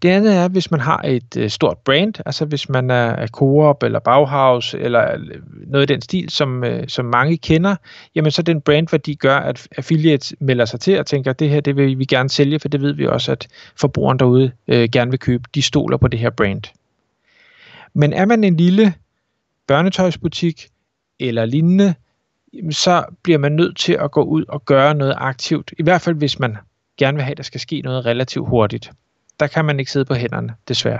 Det 0.01 0.09
andet 0.09 0.35
er, 0.35 0.47
hvis 0.47 0.71
man 0.71 0.79
har 0.79 1.01
et 1.05 1.37
øh, 1.37 1.49
stort 1.49 1.77
brand, 1.77 2.13
altså 2.25 2.45
hvis 2.45 2.69
man 2.69 2.89
er, 2.89 3.09
er 3.09 3.27
Coop 3.27 3.83
eller 3.83 3.99
Bauhaus 3.99 4.73
eller 4.73 5.13
øh, 5.13 5.19
noget 5.67 5.89
i 5.89 5.93
den 5.93 6.01
stil, 6.01 6.29
som, 6.29 6.63
øh, 6.63 6.87
som 6.87 7.05
mange 7.05 7.37
kender, 7.37 7.75
jamen 8.15 8.31
så 8.31 8.41
den 8.41 8.61
brandværdi 8.61 9.13
gør, 9.13 9.37
at 9.37 9.67
affiliates 9.77 10.33
melder 10.39 10.65
sig 10.65 10.79
til 10.79 10.99
og 10.99 11.05
tænker, 11.05 11.33
det 11.33 11.49
her 11.49 11.61
det 11.61 11.75
vil 11.75 11.99
vi 11.99 12.05
gerne 12.05 12.29
sælge, 12.29 12.59
for 12.59 12.67
det 12.67 12.81
ved 12.81 12.93
vi 12.93 13.07
også, 13.07 13.31
at 13.31 13.47
forbrugeren 13.79 14.19
derude 14.19 14.51
øh, 14.67 14.89
gerne 14.91 15.11
vil 15.11 15.19
købe. 15.19 15.43
De 15.55 15.61
stoler 15.61 15.97
på 15.97 16.07
det 16.07 16.19
her 16.19 16.29
brand. 16.29 16.63
Men 17.93 18.13
er 18.13 18.25
man 18.25 18.43
en 18.43 18.57
lille 18.57 18.93
børnetøjsbutik 19.67 20.67
eller 21.19 21.45
lignende, 21.45 21.93
så 22.71 23.05
bliver 23.23 23.37
man 23.37 23.51
nødt 23.51 23.77
til 23.77 23.93
at 23.93 24.11
gå 24.11 24.23
ud 24.23 24.45
og 24.47 24.65
gøre 24.65 24.95
noget 24.95 25.13
aktivt. 25.17 25.73
I 25.77 25.83
hvert 25.83 26.01
fald 26.01 26.15
hvis 26.15 26.39
man 26.39 26.57
gerne 26.97 27.15
vil 27.15 27.23
have, 27.23 27.31
at 27.31 27.37
der 27.37 27.43
skal 27.43 27.59
ske 27.59 27.81
noget 27.81 28.05
relativt 28.05 28.49
hurtigt 28.49 28.91
der 29.39 29.47
kan 29.47 29.65
man 29.65 29.79
ikke 29.79 29.91
sidde 29.91 30.05
på 30.05 30.13
hænderne, 30.13 30.55
desværre. 30.67 30.99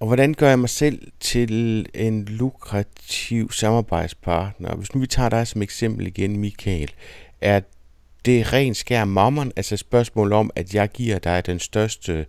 Og 0.00 0.06
hvordan 0.06 0.34
gør 0.34 0.48
jeg 0.48 0.58
mig 0.58 0.68
selv 0.68 1.12
til 1.20 1.86
en 1.94 2.24
lukrativ 2.24 3.50
samarbejdspartner? 3.50 4.74
Hvis 4.74 4.94
nu 4.94 5.00
vi 5.00 5.06
tager 5.06 5.28
dig 5.28 5.46
som 5.46 5.62
eksempel 5.62 6.06
igen, 6.06 6.36
Michael, 6.36 6.90
er 7.40 7.60
det 8.24 8.52
ren 8.52 8.74
skær 8.74 9.04
mammon, 9.04 9.52
altså 9.56 9.76
spørgsmålet 9.76 10.06
spørgsmål 10.06 10.32
om, 10.32 10.50
at 10.56 10.74
jeg 10.74 10.88
giver 10.88 11.18
dig 11.18 11.46
den 11.46 11.58
største 11.58 12.26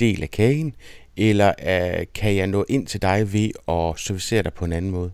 del 0.00 0.22
af 0.22 0.30
kagen, 0.30 0.74
eller 1.16 1.52
uh, 1.58 2.02
kan 2.14 2.36
jeg 2.36 2.46
nå 2.46 2.64
ind 2.68 2.86
til 2.86 3.02
dig 3.02 3.32
ved 3.32 3.50
at 3.68 4.00
servicere 4.00 4.42
dig 4.42 4.52
på 4.52 4.64
en 4.64 4.72
anden 4.72 4.90
måde? 4.90 5.10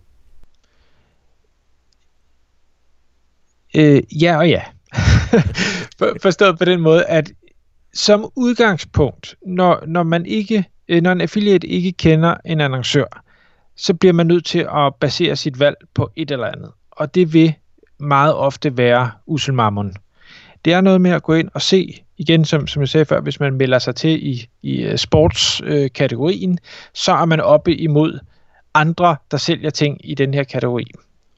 Øh, 3.75 4.01
ja 4.21 4.37
og 4.37 4.49
ja. 4.49 4.61
Forstået 6.21 6.57
på 6.57 6.65
den 6.65 6.81
måde, 6.81 7.05
at 7.05 7.31
som 7.93 8.31
udgangspunkt, 8.35 9.35
når, 9.45 9.83
når 9.87 10.03
man 10.03 10.25
ikke, 10.25 10.65
øh, 10.87 11.01
når 11.01 11.11
en 11.11 11.21
affiliate 11.21 11.67
ikke 11.67 11.91
kender 11.91 12.35
en 12.45 12.61
annoncør, 12.61 13.23
så 13.75 13.93
bliver 13.93 14.13
man 14.13 14.27
nødt 14.27 14.45
til 14.45 14.59
at 14.59 14.95
basere 14.99 15.35
sit 15.35 15.59
valg 15.59 15.75
på 15.93 16.09
et 16.15 16.31
eller 16.31 16.47
andet. 16.47 16.71
Og 16.91 17.15
det 17.15 17.33
vil 17.33 17.53
meget 17.99 18.33
ofte 18.33 18.77
være 18.77 19.11
uselmammon. 19.25 19.93
Det 20.65 20.73
er 20.73 20.81
noget 20.81 21.01
med 21.01 21.11
at 21.11 21.23
gå 21.23 21.33
ind 21.33 21.49
og 21.53 21.61
se, 21.61 22.03
igen 22.17 22.45
som, 22.45 22.67
som 22.67 22.81
jeg 22.81 22.89
sagde 22.89 23.05
før, 23.05 23.21
hvis 23.21 23.39
man 23.39 23.53
melder 23.53 23.79
sig 23.79 23.95
til 23.95 24.27
i, 24.27 24.49
i 24.61 24.81
øh, 24.81 24.97
sportskategorien, 24.97 26.51
øh, 26.51 26.57
så 26.93 27.11
er 27.11 27.25
man 27.25 27.39
oppe 27.39 27.75
imod 27.75 28.19
andre, 28.73 29.15
der 29.31 29.37
sælger 29.37 29.69
ting 29.69 29.97
i 30.03 30.15
den 30.15 30.33
her 30.33 30.43
kategori. 30.43 30.85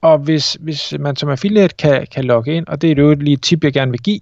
Og 0.02 0.18
hvis, 0.18 0.58
hvis 0.60 0.94
man 1.00 1.16
som 1.16 1.30
affiliate 1.30 1.76
kan, 1.76 2.08
kan 2.12 2.24
logge 2.24 2.56
ind, 2.56 2.68
og 2.68 2.82
det 2.82 2.92
er 2.92 3.04
jo 3.04 3.14
lige 3.14 3.34
et 3.34 3.42
tip, 3.42 3.64
jeg 3.64 3.74
gerne 3.74 3.92
vil 3.92 4.02
give, 4.02 4.20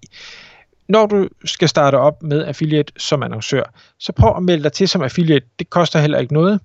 når 0.90 1.06
du 1.06 1.30
skal 1.46 1.70
starte 1.70 1.96
op 1.96 2.24
med 2.24 2.46
affiliate 2.46 2.94
som 2.98 3.24
annoncør, 3.24 3.64
så 4.00 4.12
prøv 4.12 4.34
at 4.38 4.44
melde 4.44 4.64
dig 4.64 4.74
til 4.74 4.88
som 4.88 5.02
affiliate. 5.02 5.46
Det 5.60 5.70
koster 5.70 6.00
heller 6.00 6.20
ikke 6.20 6.34
noget. 6.34 6.60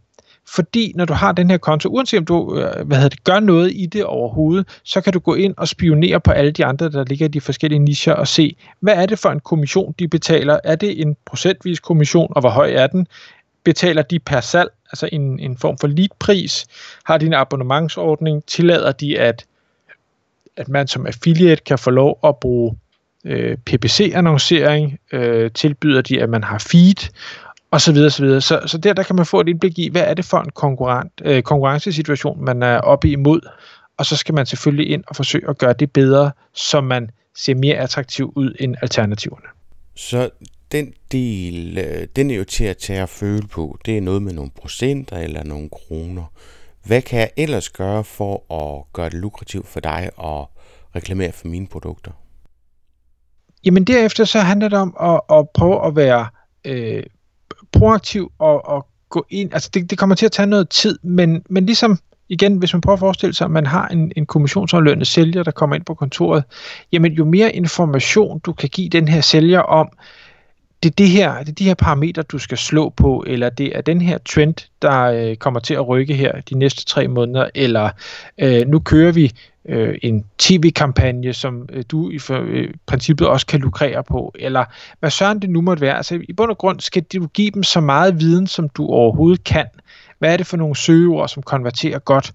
Fordi 0.54 0.92
når 0.96 1.04
du 1.04 1.12
har 1.12 1.32
den 1.32 1.50
her 1.50 1.58
konto, 1.58 1.88
uanset 1.88 2.18
om 2.18 2.24
du 2.24 2.58
øh, 2.58 2.86
hvad 2.86 2.96
hedder 2.96 3.08
det, 3.08 3.24
gør 3.24 3.40
noget 3.40 3.72
i 3.74 3.86
det 3.86 4.04
overhovedet, 4.04 4.80
så 4.84 5.00
kan 5.00 5.12
du 5.12 5.18
gå 5.18 5.34
ind 5.34 5.54
og 5.56 5.68
spionere 5.68 6.20
på 6.20 6.30
alle 6.30 6.50
de 6.50 6.64
andre, 6.64 6.90
der 6.90 7.04
ligger 7.04 7.26
i 7.26 7.28
de 7.28 7.40
forskellige 7.40 7.78
nicher, 7.78 8.12
og 8.12 8.28
se, 8.28 8.56
hvad 8.80 8.94
er 8.94 9.06
det 9.06 9.18
for 9.18 9.30
en 9.30 9.40
kommission, 9.40 9.94
de 9.98 10.08
betaler? 10.08 10.58
Er 10.64 10.76
det 10.76 11.00
en 11.00 11.16
procentvis 11.26 11.80
kommission, 11.80 12.32
og 12.36 12.40
hvor 12.40 12.50
høj 12.50 12.70
er 12.72 12.86
den? 12.86 13.06
Betaler 13.64 14.02
de 14.02 14.18
per 14.18 14.40
salg, 14.40 14.70
altså 14.94 15.08
en, 15.12 15.38
en 15.40 15.56
form 15.56 15.78
for 15.78 15.86
leadpris? 15.86 16.66
Har 17.04 17.18
de 17.18 17.26
en 17.26 17.34
abonnementsordning? 17.34 18.44
Tillader 18.46 18.92
de, 18.92 19.18
at, 19.18 19.46
at 20.56 20.68
man 20.68 20.86
som 20.86 21.06
affiliate 21.06 21.62
kan 21.64 21.78
få 21.78 21.90
lov 21.90 22.18
at 22.24 22.36
bruge 22.36 22.76
øh, 23.24 23.56
PPC-annoncering, 23.56 24.98
øh, 25.12 25.50
tilbyder 25.50 26.02
de, 26.02 26.22
at 26.22 26.28
man 26.28 26.44
har 26.44 26.58
feed, 26.58 27.10
og 27.70 27.80
så 27.80 27.92
videre, 27.92 28.10
så 28.10 28.22
videre. 28.22 28.40
Så, 28.40 28.60
så 28.66 28.78
der, 28.78 28.92
der 28.92 29.02
kan 29.02 29.16
man 29.16 29.26
få 29.26 29.40
et 29.40 29.48
indblik 29.48 29.78
i, 29.78 29.88
hvad 29.88 30.02
er 30.02 30.14
det 30.14 30.24
for 30.24 30.38
en 30.38 30.50
konkurrent, 30.50 31.12
øh, 31.24 31.42
konkurrencesituation, 31.42 32.44
man 32.44 32.62
er 32.62 32.78
oppe 32.78 33.10
imod, 33.10 33.40
og 33.96 34.06
så 34.06 34.16
skal 34.16 34.34
man 34.34 34.46
selvfølgelig 34.46 34.90
ind 34.90 35.04
og 35.06 35.16
forsøge 35.16 35.48
at 35.48 35.58
gøre 35.58 35.72
det 35.72 35.92
bedre, 35.92 36.30
så 36.54 36.80
man 36.80 37.10
ser 37.36 37.54
mere 37.54 37.76
attraktiv 37.76 38.32
ud 38.36 38.54
end 38.60 38.76
alternativerne. 38.82 39.46
Så 39.96 40.30
den 40.74 40.92
del, 41.12 41.78
øh, 41.78 42.08
den 42.16 42.30
er 42.30 42.34
jo 42.34 42.44
til 42.44 42.64
at 42.64 42.76
tage 42.76 43.02
og 43.02 43.08
føle 43.08 43.46
på. 43.46 43.78
Det 43.86 43.96
er 43.96 44.00
noget 44.00 44.22
med 44.22 44.32
nogle 44.32 44.50
procenter 44.50 45.16
eller 45.16 45.44
nogle 45.44 45.68
kroner. 45.68 46.24
Hvad 46.84 47.02
kan 47.02 47.18
jeg 47.18 47.30
ellers 47.36 47.70
gøre 47.70 48.04
for 48.04 48.52
at 48.52 48.92
gøre 48.92 49.10
det 49.10 49.14
lukrativt 49.14 49.68
for 49.68 49.80
dig 49.80 50.10
at 50.18 50.46
reklamere 50.96 51.32
for 51.32 51.48
mine 51.48 51.66
produkter? 51.66 52.10
Jamen 53.64 53.84
derefter 53.84 54.24
så 54.24 54.40
handler 54.40 54.68
det 54.68 54.78
om 54.78 54.96
at, 55.00 55.20
at 55.38 55.48
prøve 55.54 55.86
at 55.86 55.96
være 55.96 56.26
øh, 56.64 57.02
proaktiv 57.72 58.32
og, 58.38 58.68
og 58.68 58.86
gå 59.08 59.26
ind. 59.30 59.54
Altså 59.54 59.70
det, 59.74 59.90
det 59.90 59.98
kommer 59.98 60.16
til 60.16 60.26
at 60.26 60.32
tage 60.32 60.46
noget 60.46 60.68
tid, 60.68 60.98
men, 61.02 61.42
men 61.50 61.66
ligesom 61.66 61.98
igen, 62.28 62.56
hvis 62.56 62.72
man 62.72 62.80
prøver 62.80 62.96
at 62.96 63.00
forestille 63.00 63.34
sig, 63.34 63.44
at 63.44 63.50
man 63.50 63.66
har 63.66 63.88
en, 63.88 64.12
en 64.16 64.26
kommissionsaflønnet 64.26 65.06
sælger, 65.06 65.42
der 65.42 65.50
kommer 65.50 65.76
ind 65.76 65.84
på 65.84 65.94
kontoret, 65.94 66.44
jamen 66.92 67.12
jo 67.12 67.24
mere 67.24 67.52
information 67.52 68.38
du 68.38 68.52
kan 68.52 68.68
give 68.68 68.88
den 68.88 69.08
her 69.08 69.20
sælger 69.20 69.60
om, 69.60 69.88
det 70.84 70.90
er, 70.90 70.94
det 70.96 71.08
her, 71.08 71.38
det 71.38 71.48
er 71.48 71.52
de 71.52 71.64
her 71.64 71.74
parametre, 71.74 72.22
du 72.22 72.38
skal 72.38 72.58
slå 72.58 72.88
på, 72.88 73.24
eller 73.26 73.50
det 73.50 73.76
er 73.76 73.80
den 73.80 74.00
her 74.00 74.18
trend, 74.18 74.54
der 74.82 75.02
øh, 75.02 75.36
kommer 75.36 75.60
til 75.60 75.74
at 75.74 75.88
rykke 75.88 76.14
her 76.14 76.40
de 76.40 76.58
næste 76.58 76.84
tre 76.84 77.08
måneder, 77.08 77.48
eller 77.54 77.90
øh, 78.38 78.68
nu 78.68 78.78
kører 78.78 79.12
vi 79.12 79.32
øh, 79.68 79.98
en 80.02 80.24
tv-kampagne, 80.38 81.32
som 81.32 81.68
øh, 81.72 81.84
du 81.90 82.10
i 82.10 82.18
for, 82.18 82.44
øh, 82.46 82.68
princippet 82.86 83.28
også 83.28 83.46
kan 83.46 83.60
lukrere 83.60 84.04
på, 84.04 84.32
eller 84.38 84.64
hvad 85.00 85.10
søren 85.10 85.42
det 85.42 85.50
nu 85.50 85.60
måtte 85.60 85.80
være. 85.80 85.96
Altså 85.96 86.20
i 86.28 86.32
bund 86.32 86.50
og 86.50 86.58
grund 86.58 86.80
skal 86.80 87.02
du 87.02 87.26
give 87.26 87.50
dem 87.50 87.62
så 87.62 87.80
meget 87.80 88.20
viden, 88.20 88.46
som 88.46 88.68
du 88.68 88.86
overhovedet 88.86 89.44
kan. 89.44 89.66
Hvad 90.18 90.32
er 90.32 90.36
det 90.36 90.46
for 90.46 90.56
nogle 90.56 90.76
søgeord, 90.76 91.28
som 91.28 91.42
konverterer 91.42 91.98
godt, 91.98 92.32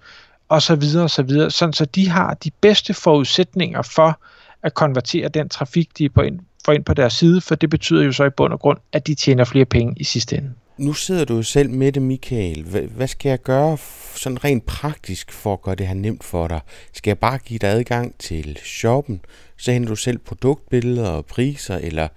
og 0.49 0.61
så 0.61 0.75
videre 0.75 1.03
og 1.03 1.09
så 1.09 1.23
videre, 1.23 1.51
sådan 1.51 1.73
så 1.73 1.85
de 1.85 2.09
har 2.09 2.33
de 2.33 2.51
bedste 2.61 2.93
forudsætninger 2.93 3.81
for 3.81 4.19
at 4.63 4.73
konvertere 4.73 5.27
den 5.27 5.49
trafik, 5.49 5.97
de 5.97 6.09
på 6.09 6.21
ind, 6.21 6.39
får 6.69 6.73
ind 6.73 6.85
på 6.85 6.93
deres 6.93 7.13
side, 7.13 7.41
for 7.41 7.55
det 7.55 7.69
betyder 7.69 8.03
jo 8.03 8.11
så 8.11 8.23
i 8.23 8.29
bund 8.29 8.53
og 8.53 8.59
grund, 8.59 8.77
at 8.93 9.07
de 9.07 9.15
tjener 9.15 9.43
flere 9.43 9.65
penge 9.65 9.93
i 9.97 10.03
sidste 10.03 10.37
ende. 10.37 10.51
Nu 10.77 10.93
sidder 10.93 11.25
du 11.25 11.35
jo 11.35 11.43
selv 11.43 11.69
med 11.69 11.91
det, 11.91 12.01
Michael. 12.01 12.63
Hvad 12.95 13.07
skal 13.07 13.29
jeg 13.29 13.41
gøre 13.41 13.77
sådan 14.15 14.43
rent 14.43 14.65
praktisk 14.65 15.31
for 15.31 15.53
at 15.53 15.61
gøre 15.61 15.75
det 15.75 15.87
her 15.87 15.93
nemt 15.93 16.23
for 16.23 16.47
dig? 16.47 16.59
Skal 16.93 17.09
jeg 17.09 17.17
bare 17.19 17.37
give 17.37 17.59
dig 17.59 17.69
adgang 17.69 18.15
til 18.19 18.57
shoppen, 18.63 19.21
så 19.57 19.71
henter 19.71 19.89
du 19.89 19.95
selv 19.95 20.17
produktbilleder 20.17 21.09
og 21.09 21.25
priser, 21.25 21.75
eller 21.75 22.07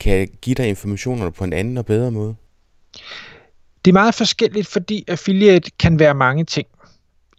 kan 0.00 0.18
jeg 0.18 0.28
give 0.42 0.54
dig 0.54 0.68
informationer 0.68 1.30
på 1.30 1.44
en 1.44 1.52
anden 1.52 1.78
og 1.78 1.86
bedre 1.86 2.10
måde? 2.10 2.34
Det 3.84 3.90
er 3.90 3.92
meget 3.92 4.14
forskelligt, 4.14 4.66
fordi 4.66 5.04
affiliate 5.08 5.70
kan 5.78 5.98
være 5.98 6.14
mange 6.14 6.44
ting. 6.44 6.66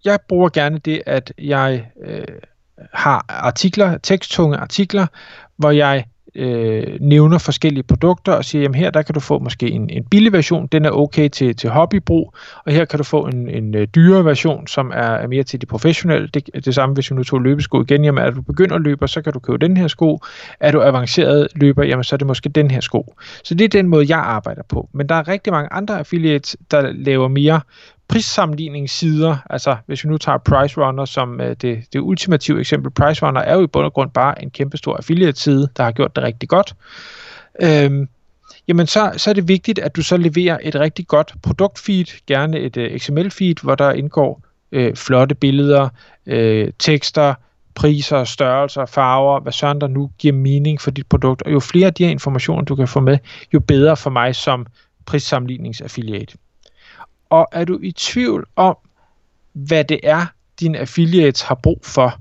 Jeg 0.05 0.19
bruger 0.29 0.49
gerne 0.49 0.77
det, 0.77 1.01
at 1.05 1.33
jeg 1.37 1.85
øh, 2.05 2.23
har 2.93 3.25
artikler, 3.29 3.97
teksttunge 3.97 4.57
artikler, 4.57 5.07
hvor 5.57 5.71
jeg 5.71 6.05
øh, 6.37 6.97
nævner 7.01 7.37
forskellige 7.37 7.83
produkter 7.83 8.33
og 8.33 8.45
siger, 8.45 8.61
jamen 8.61 8.75
her 8.75 8.89
der 8.89 9.01
kan 9.01 9.13
du 9.13 9.19
få 9.19 9.39
måske 9.39 9.71
en, 9.71 9.89
en 9.89 10.03
billig 10.03 10.33
version, 10.33 10.67
den 10.67 10.85
er 10.85 10.91
okay 10.91 11.29
til, 11.29 11.55
til 11.55 11.69
hobbybrug, 11.69 12.33
og 12.65 12.71
her 12.71 12.85
kan 12.85 12.97
du 12.97 13.03
få 13.03 13.25
en, 13.25 13.49
en 13.49 13.75
øh, 13.75 13.81
uh, 13.81 13.87
dyre 13.95 14.25
version, 14.25 14.67
som 14.67 14.91
er, 14.95 15.01
er 15.01 15.27
mere 15.27 15.43
til 15.43 15.61
de 15.61 15.65
professionelle. 15.65 16.27
Det, 16.27 16.49
det 16.65 16.75
samme, 16.75 16.93
hvis 16.93 17.11
vi 17.11 17.15
nu 17.15 17.23
tog 17.23 17.41
løbesko 17.41 17.81
igen, 17.81 18.05
jamen 18.05 18.23
er 18.23 18.29
du 18.29 18.41
begynder 18.41 18.75
at 18.75 18.81
løbe, 18.81 19.07
så 19.07 19.21
kan 19.21 19.33
du 19.33 19.39
købe 19.39 19.57
den 19.57 19.77
her 19.77 19.87
sko. 19.87 20.19
Er 20.59 20.71
du 20.71 20.81
avanceret 20.81 21.47
løber, 21.55 21.83
jamen 21.83 22.03
så 22.03 22.15
er 22.15 22.17
det 22.17 22.27
måske 22.27 22.49
den 22.49 22.71
her 22.71 22.79
sko. 22.79 23.15
Så 23.43 23.55
det 23.55 23.65
er 23.65 23.69
den 23.69 23.87
måde, 23.87 24.05
jeg 24.09 24.19
arbejder 24.19 24.63
på. 24.69 24.89
Men 24.93 25.09
der 25.09 25.15
er 25.15 25.27
rigtig 25.27 25.53
mange 25.53 25.73
andre 25.73 25.99
affiliates, 25.99 26.57
der 26.71 26.91
laver 26.91 27.27
mere 27.27 27.61
prissammenligningssider, 28.07 29.37
altså 29.49 29.77
hvis 29.85 30.03
vi 30.03 30.09
nu 30.09 30.17
tager 30.17 30.37
Price 30.37 30.81
Runner 30.81 31.05
som 31.05 31.41
øh, 31.41 31.55
det, 31.61 31.83
det 31.93 31.99
ultimative 31.99 32.59
eksempel, 32.59 32.91
Price 32.91 33.25
Runner 33.25 33.41
er 33.41 33.55
jo 33.55 33.63
i 33.63 33.67
bund 33.67 33.85
og 33.85 33.93
grund 33.93 34.11
bare 34.11 34.43
en 34.43 34.49
kæmpe 34.49 34.77
stor 34.77 34.97
affiliate-side, 34.97 35.69
der 35.77 35.83
har 35.83 35.91
gjort 35.91 36.15
det 36.15 36.23
rigtig 36.23 36.49
godt. 36.49 36.75
Øhm, 37.61 38.09
jamen 38.67 38.87
så, 38.87 39.13
så 39.17 39.29
er 39.29 39.33
det 39.33 39.47
vigtigt, 39.47 39.79
at 39.79 39.95
du 39.95 40.03
så 40.03 40.17
leverer 40.17 40.57
et 40.63 40.75
rigtig 40.75 41.07
godt 41.07 41.33
produktfeed, 41.43 42.25
gerne 42.27 42.59
et 42.59 42.77
øh, 42.77 42.99
XML-feed, 42.99 43.63
hvor 43.63 43.75
der 43.75 43.91
indgår 43.91 44.41
øh, 44.71 44.95
flotte 44.95 45.35
billeder, 45.35 45.89
øh, 46.25 46.71
tekster, 46.79 47.33
priser, 47.75 48.23
størrelser, 48.23 48.85
farver, 48.85 49.39
hvad 49.39 49.51
sådan 49.51 49.81
der 49.81 49.87
nu 49.87 50.11
giver 50.17 50.33
mening 50.33 50.81
for 50.81 50.91
dit 50.91 51.07
produkt. 51.07 51.41
Og 51.41 51.51
jo 51.51 51.59
flere 51.59 51.87
af 51.87 51.93
de 51.93 52.03
her 52.03 52.11
informationer, 52.11 52.63
du 52.63 52.75
kan 52.75 52.87
få 52.87 52.99
med, 52.99 53.17
jo 53.53 53.59
bedre 53.59 53.97
for 53.97 54.09
mig 54.09 54.35
som 54.35 54.65
prissammenligningsaffiliate. 55.05 56.37
Og 57.29 57.47
er 57.51 57.65
du 57.65 57.79
i 57.83 57.91
tvivl 57.91 58.47
om, 58.55 58.77
hvad 59.53 59.83
det 59.83 59.99
er, 60.03 60.25
din 60.59 60.75
affiliates 60.75 61.41
har 61.41 61.55
brug 61.55 61.79
for, 61.83 62.19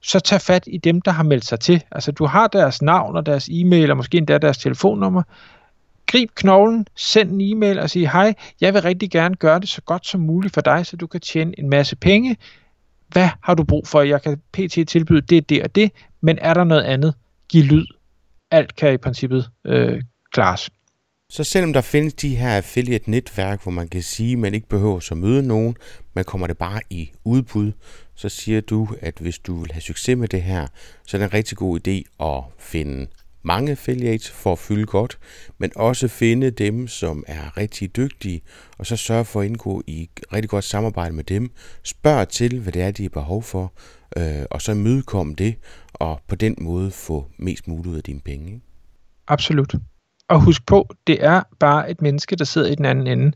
så 0.00 0.20
tag 0.20 0.40
fat 0.40 0.64
i 0.66 0.78
dem, 0.78 1.00
der 1.00 1.10
har 1.10 1.22
meldt 1.22 1.44
sig 1.44 1.60
til. 1.60 1.84
Altså 1.90 2.12
du 2.12 2.26
har 2.26 2.48
deres 2.48 2.82
navn 2.82 3.16
og 3.16 3.26
deres 3.26 3.48
e-mail, 3.52 3.90
og 3.90 3.96
måske 3.96 4.18
endda 4.18 4.38
deres 4.38 4.58
telefonnummer. 4.58 5.22
Grib 6.06 6.30
knoglen, 6.34 6.86
send 6.96 7.30
en 7.30 7.40
e-mail 7.40 7.78
og 7.78 7.90
sig, 7.90 8.08
hej, 8.08 8.34
jeg 8.60 8.74
vil 8.74 8.82
rigtig 8.82 9.10
gerne 9.10 9.34
gøre 9.34 9.60
det 9.60 9.68
så 9.68 9.82
godt 9.82 10.06
som 10.06 10.20
muligt 10.20 10.54
for 10.54 10.60
dig, 10.60 10.86
så 10.86 10.96
du 10.96 11.06
kan 11.06 11.20
tjene 11.20 11.58
en 11.58 11.70
masse 11.70 11.96
penge. 11.96 12.36
hvad 13.08 13.28
har 13.42 13.54
du 13.54 13.64
brug 13.64 13.86
for? 13.86 14.02
Jeg 14.02 14.22
kan 14.22 14.42
pt. 14.52 14.88
tilbyde 14.88 15.20
det, 15.20 15.48
det 15.48 15.62
og 15.62 15.74
det, 15.74 15.92
men 16.20 16.38
er 16.40 16.54
der 16.54 16.64
noget 16.64 16.82
andet? 16.82 17.14
Giv 17.48 17.64
lyd. 17.64 17.86
Alt 18.50 18.76
kan 18.76 18.94
i 18.94 18.96
princippet 18.96 19.50
øh, 19.64 20.02
klares. 20.32 20.70
Så 21.32 21.44
selvom 21.44 21.72
der 21.72 21.80
findes 21.80 22.14
de 22.14 22.36
her 22.36 22.56
affiliate-netværk, 22.56 23.62
hvor 23.62 23.72
man 23.72 23.88
kan 23.88 24.02
sige, 24.02 24.32
at 24.32 24.38
man 24.38 24.54
ikke 24.54 24.68
behøver 24.68 25.08
at 25.10 25.16
møde 25.16 25.42
nogen, 25.42 25.76
man 26.14 26.24
kommer 26.24 26.46
det 26.46 26.58
bare 26.58 26.80
i 26.90 27.10
udbud, 27.24 27.72
så 28.14 28.28
siger 28.28 28.60
du, 28.60 28.88
at 29.00 29.18
hvis 29.20 29.38
du 29.38 29.60
vil 29.60 29.72
have 29.72 29.80
succes 29.80 30.16
med 30.16 30.28
det 30.28 30.42
her, 30.42 30.66
så 31.06 31.16
er 31.16 31.18
det 31.18 31.26
en 31.26 31.34
rigtig 31.34 31.58
god 31.58 31.88
idé 31.88 32.24
at 32.26 32.42
finde 32.58 33.06
mange 33.42 33.70
affiliates 33.70 34.30
for 34.30 34.52
at 34.52 34.58
fylde 34.58 34.86
godt, 34.86 35.18
men 35.58 35.72
også 35.76 36.08
finde 36.08 36.50
dem, 36.50 36.88
som 36.88 37.24
er 37.26 37.56
rigtig 37.56 37.96
dygtige, 37.96 38.40
og 38.78 38.86
så 38.86 38.96
sørge 38.96 39.24
for 39.24 39.40
at 39.40 39.46
indgå 39.46 39.82
i 39.86 40.10
rigtig 40.32 40.50
godt 40.50 40.64
samarbejde 40.64 41.14
med 41.14 41.24
dem. 41.24 41.50
Spørg 41.82 42.28
til, 42.28 42.60
hvad 42.60 42.72
det 42.72 42.82
er, 42.82 42.90
de 42.90 43.02
har 43.02 43.08
behov 43.08 43.42
for, 43.42 43.72
øh, 44.16 44.44
og 44.50 44.62
så 44.62 44.72
imødekomme 44.72 45.34
det, 45.34 45.54
og 45.92 46.20
på 46.28 46.34
den 46.34 46.54
måde 46.60 46.90
få 46.90 47.30
mest 47.36 47.68
muligt 47.68 47.86
ud 47.86 47.96
af 47.96 48.02
dine 48.02 48.20
penge. 48.20 48.46
Ikke? 48.46 48.60
Absolut 49.28 49.74
at 50.30 50.44
huske 50.44 50.64
på, 50.66 50.88
det 51.06 51.24
er 51.24 51.42
bare 51.58 51.90
et 51.90 52.02
menneske, 52.02 52.36
der 52.36 52.44
sidder 52.44 52.68
i 52.68 52.74
den 52.74 52.84
anden 52.84 53.06
ende, 53.06 53.32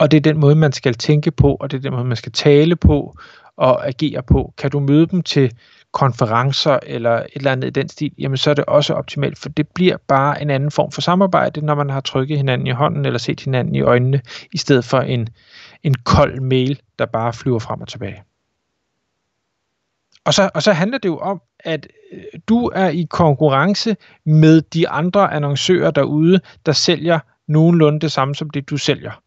og 0.00 0.10
det 0.10 0.16
er 0.16 0.20
den 0.20 0.38
måde, 0.38 0.54
man 0.54 0.72
skal 0.72 0.94
tænke 0.94 1.30
på, 1.30 1.54
og 1.54 1.70
det 1.70 1.76
er 1.76 1.80
den 1.80 1.92
måde, 1.92 2.04
man 2.04 2.16
skal 2.16 2.32
tale 2.32 2.76
på 2.76 3.16
og 3.56 3.88
agere 3.88 4.22
på. 4.22 4.54
Kan 4.58 4.70
du 4.70 4.80
møde 4.80 5.06
dem 5.06 5.22
til 5.22 5.52
konferencer 5.92 6.78
eller 6.82 7.12
et 7.12 7.26
eller 7.34 7.52
andet 7.52 7.66
i 7.66 7.70
den 7.70 7.88
stil, 7.88 8.12
jamen 8.18 8.36
så 8.36 8.50
er 8.50 8.54
det 8.54 8.64
også 8.64 8.94
optimalt, 8.94 9.38
for 9.38 9.48
det 9.48 9.68
bliver 9.68 9.96
bare 10.08 10.42
en 10.42 10.50
anden 10.50 10.70
form 10.70 10.92
for 10.92 11.00
samarbejde, 11.00 11.60
når 11.60 11.74
man 11.74 11.90
har 11.90 12.00
trykket 12.00 12.36
hinanden 12.36 12.66
i 12.66 12.70
hånden 12.70 13.06
eller 13.06 13.18
set 13.18 13.40
hinanden 13.40 13.74
i 13.74 13.80
øjnene, 13.80 14.20
i 14.52 14.58
stedet 14.58 14.84
for 14.84 15.00
en, 15.00 15.28
en 15.82 15.94
kold 15.94 16.40
mail, 16.40 16.80
der 16.98 17.06
bare 17.06 17.32
flyver 17.32 17.58
frem 17.58 17.80
og 17.80 17.88
tilbage. 17.88 18.22
Og 20.24 20.34
så, 20.34 20.50
og 20.54 20.62
så 20.62 20.72
handler 20.72 20.98
det 20.98 21.08
jo 21.08 21.18
om, 21.18 21.40
at 21.60 21.86
øh, 22.12 22.22
du 22.48 22.70
er 22.74 22.88
i 22.88 23.06
konkurrence 23.10 23.96
med 24.24 24.62
de 24.62 24.88
andre 24.88 25.32
annoncører 25.32 25.90
derude, 25.90 26.40
der 26.66 26.72
sælger 26.72 27.18
nogenlunde 27.48 28.00
det 28.00 28.12
samme 28.12 28.34
som 28.34 28.50
det, 28.50 28.70
du 28.70 28.76
sælger 28.76 29.20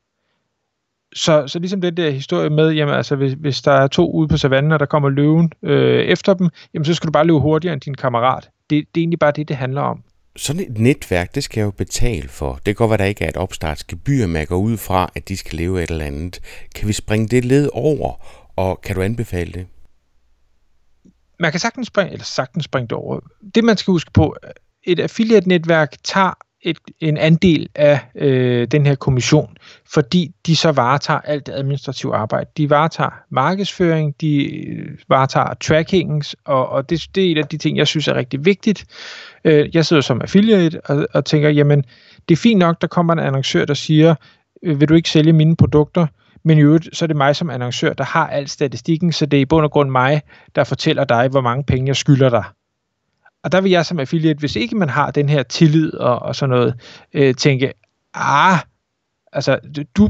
så, 1.13 1.47
så 1.47 1.59
ligesom 1.59 1.81
den 1.81 1.97
der 1.97 2.09
historie 2.09 2.49
med, 2.49 2.71
jamen 2.71 2.95
altså, 2.95 3.15
hvis, 3.15 3.33
hvis 3.33 3.61
der 3.61 3.71
er 3.71 3.87
to 3.87 4.11
ude 4.11 4.27
på 4.27 4.37
savannen, 4.37 4.71
og 4.71 4.79
der 4.79 4.85
kommer 4.85 5.09
løven 5.09 5.51
øh, 5.63 6.05
efter 6.05 6.33
dem, 6.33 6.49
jamen 6.73 6.85
så 6.85 6.93
skal 6.93 7.07
du 7.07 7.11
bare 7.11 7.25
løbe 7.25 7.39
hurtigere 7.39 7.73
end 7.73 7.81
din 7.81 7.93
kammerat. 7.93 8.43
Det, 8.43 8.69
det 8.69 8.79
er 8.79 8.85
egentlig 9.01 9.19
bare 9.19 9.31
det, 9.31 9.47
det 9.47 9.55
handler 9.55 9.81
om. 9.81 10.03
Sådan 10.35 10.61
et 10.61 10.77
netværk, 10.77 11.35
det 11.35 11.43
skal 11.43 11.61
jeg 11.61 11.65
jo 11.65 11.71
betale 11.71 12.29
for. 12.29 12.53
Det 12.53 12.63
kan 12.65 12.75
godt 12.75 12.89
være, 12.89 12.97
der 12.97 13.05
ikke 13.05 13.25
er 13.25 13.29
et 13.29 13.37
opstartsgebyr, 13.37 14.27
men 14.27 14.35
jeg 14.35 14.47
går 14.47 14.57
ud 14.57 14.77
fra, 14.77 15.09
at 15.15 15.29
de 15.29 15.37
skal 15.37 15.57
leve 15.59 15.83
et 15.83 15.91
eller 15.91 16.05
andet. 16.05 16.39
Kan 16.75 16.87
vi 16.87 16.93
springe 16.93 17.27
det 17.27 17.45
led 17.45 17.69
over, 17.73 18.13
og 18.55 18.81
kan 18.81 18.95
du 18.95 19.01
anbefale 19.01 19.51
det? 19.51 19.67
Man 21.39 21.51
kan 21.51 21.59
sagtens 21.59 21.87
springe, 21.87 22.11
eller 22.11 22.25
sagtens 22.25 22.65
springe 22.65 22.87
det 22.87 22.97
over. 22.97 23.19
Det 23.55 23.63
man 23.63 23.77
skal 23.77 23.91
huske 23.91 24.11
på, 24.11 24.35
et 24.83 24.99
affiliate-netværk 24.99 25.95
tager 26.03 26.33
et, 26.61 26.77
en 26.99 27.17
andel 27.17 27.69
af 27.75 27.99
øh, 28.15 28.67
den 28.67 28.85
her 28.85 28.95
kommission, 28.95 29.57
fordi 29.93 30.31
de 30.45 30.55
så 30.55 30.71
varetager 30.71 31.19
alt 31.19 31.47
det 31.47 31.53
administrative 31.53 32.15
arbejde. 32.15 32.49
De 32.57 32.69
varetager 32.69 33.23
markedsføring, 33.31 34.21
de 34.21 34.65
øh, 34.67 34.97
varetager 35.09 35.53
trackings, 35.53 36.35
og, 36.45 36.69
og 36.69 36.89
det, 36.89 37.07
det 37.15 37.25
er 37.25 37.31
en 37.31 37.37
af 37.37 37.47
de 37.47 37.57
ting, 37.57 37.77
jeg 37.77 37.87
synes 37.87 38.07
er 38.07 38.15
rigtig 38.15 38.45
vigtigt. 38.45 38.85
Øh, 39.45 39.75
jeg 39.75 39.85
sidder 39.85 40.01
som 40.01 40.21
affiliate 40.21 40.81
og, 40.81 41.07
og 41.13 41.25
tænker, 41.25 41.49
jamen, 41.49 41.83
det 42.29 42.35
er 42.35 42.39
fint 42.39 42.59
nok, 42.59 42.81
der 42.81 42.87
kommer 42.87 43.13
en 43.13 43.19
annoncør, 43.19 43.65
der 43.65 43.73
siger, 43.73 44.15
øh, 44.63 44.79
vil 44.79 44.89
du 44.89 44.93
ikke 44.93 45.09
sælge 45.09 45.33
mine 45.33 45.55
produkter? 45.55 46.07
Men 46.43 46.57
i 46.57 46.61
øvrigt, 46.61 46.97
så 46.97 47.05
er 47.05 47.07
det 47.07 47.15
mig 47.15 47.35
som 47.35 47.49
annoncør, 47.49 47.93
der 47.93 48.03
har 48.03 48.27
al 48.27 48.47
statistikken, 48.47 49.11
så 49.11 49.25
det 49.25 49.37
er 49.37 49.41
i 49.41 49.45
bund 49.45 49.65
og 49.65 49.71
grund 49.71 49.89
mig, 49.89 50.21
der 50.55 50.63
fortæller 50.63 51.03
dig, 51.03 51.27
hvor 51.27 51.41
mange 51.41 51.63
penge 51.63 51.87
jeg 51.87 51.95
skylder 51.95 52.29
dig 52.29 52.43
og 53.43 53.51
der 53.51 53.61
vil 53.61 53.71
jeg 53.71 53.85
som 53.85 53.99
affiliate, 53.99 54.39
hvis 54.39 54.55
ikke 54.55 54.75
man 54.75 54.89
har 54.89 55.11
den 55.11 55.29
her 55.29 55.43
tillid 55.43 55.93
og, 55.93 56.19
og 56.19 56.35
sådan 56.35 56.49
noget, 56.49 56.73
øh, 57.13 57.35
tænke, 57.35 57.73
ah, 58.13 58.59
altså, 59.33 59.59
du, 59.97 60.09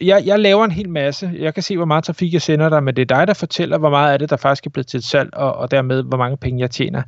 jeg, 0.00 0.22
jeg 0.26 0.38
laver 0.38 0.64
en 0.64 0.70
hel 0.70 0.88
masse. 0.88 1.30
Jeg 1.38 1.54
kan 1.54 1.62
se, 1.62 1.76
hvor 1.76 1.86
meget 1.86 2.04
trafik 2.04 2.32
jeg 2.32 2.42
sender 2.42 2.68
dig, 2.68 2.82
men 2.82 2.96
det 2.96 3.02
er 3.02 3.16
dig, 3.16 3.26
der 3.26 3.34
fortæller, 3.34 3.78
hvor 3.78 3.90
meget 3.90 4.12
af 4.12 4.18
det, 4.18 4.30
der 4.30 4.36
faktisk 4.36 4.66
er 4.66 4.70
blevet 4.70 4.86
til 4.86 4.98
et 4.98 5.04
salg, 5.04 5.34
og, 5.34 5.54
og 5.54 5.70
dermed, 5.70 6.02
hvor 6.02 6.16
mange 6.16 6.36
penge 6.36 6.60
jeg 6.60 6.70
tjener. 6.70 7.02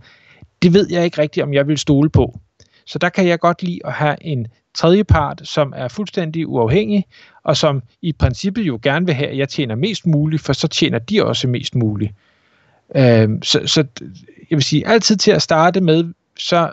Det 0.63 0.73
ved 0.73 0.87
jeg 0.91 1.05
ikke 1.05 1.23
rigtigt, 1.23 1.45
om 1.45 1.55
jeg 1.55 1.67
vil 1.67 1.79
stole 1.79 2.11
på. 2.11 2.39
Så 2.87 2.99
der 2.99 3.09
kan 3.09 3.27
jeg 3.27 3.41
godt 3.41 3.63
lide 3.63 3.81
at 3.85 3.93
have 3.93 4.17
en 4.21 4.47
tredje 4.74 5.04
part, 5.04 5.40
som 5.44 5.72
er 5.76 5.88
fuldstændig 5.88 6.48
uafhængig, 6.48 7.04
og 7.44 7.56
som 7.56 7.83
i 8.02 8.12
princippet 8.12 8.62
jo 8.62 8.78
gerne 8.83 9.06
vil 9.06 9.14
have, 9.14 9.28
at 9.28 9.38
jeg 9.38 9.48
tjener 9.48 9.74
mest 9.74 10.06
muligt, 10.06 10.42
for 10.42 10.52
så 10.52 10.68
tjener 10.68 10.98
de 10.98 11.24
også 11.24 11.48
mest 11.48 11.74
muligt. 11.74 12.12
Øh, 12.96 13.28
så, 13.42 13.61
så 13.66 13.85
jeg 14.50 14.56
vil 14.56 14.62
sige, 14.62 14.87
altid 14.87 15.16
til 15.16 15.30
at 15.30 15.42
starte 15.42 15.80
med, 15.80 16.04
så 16.38 16.70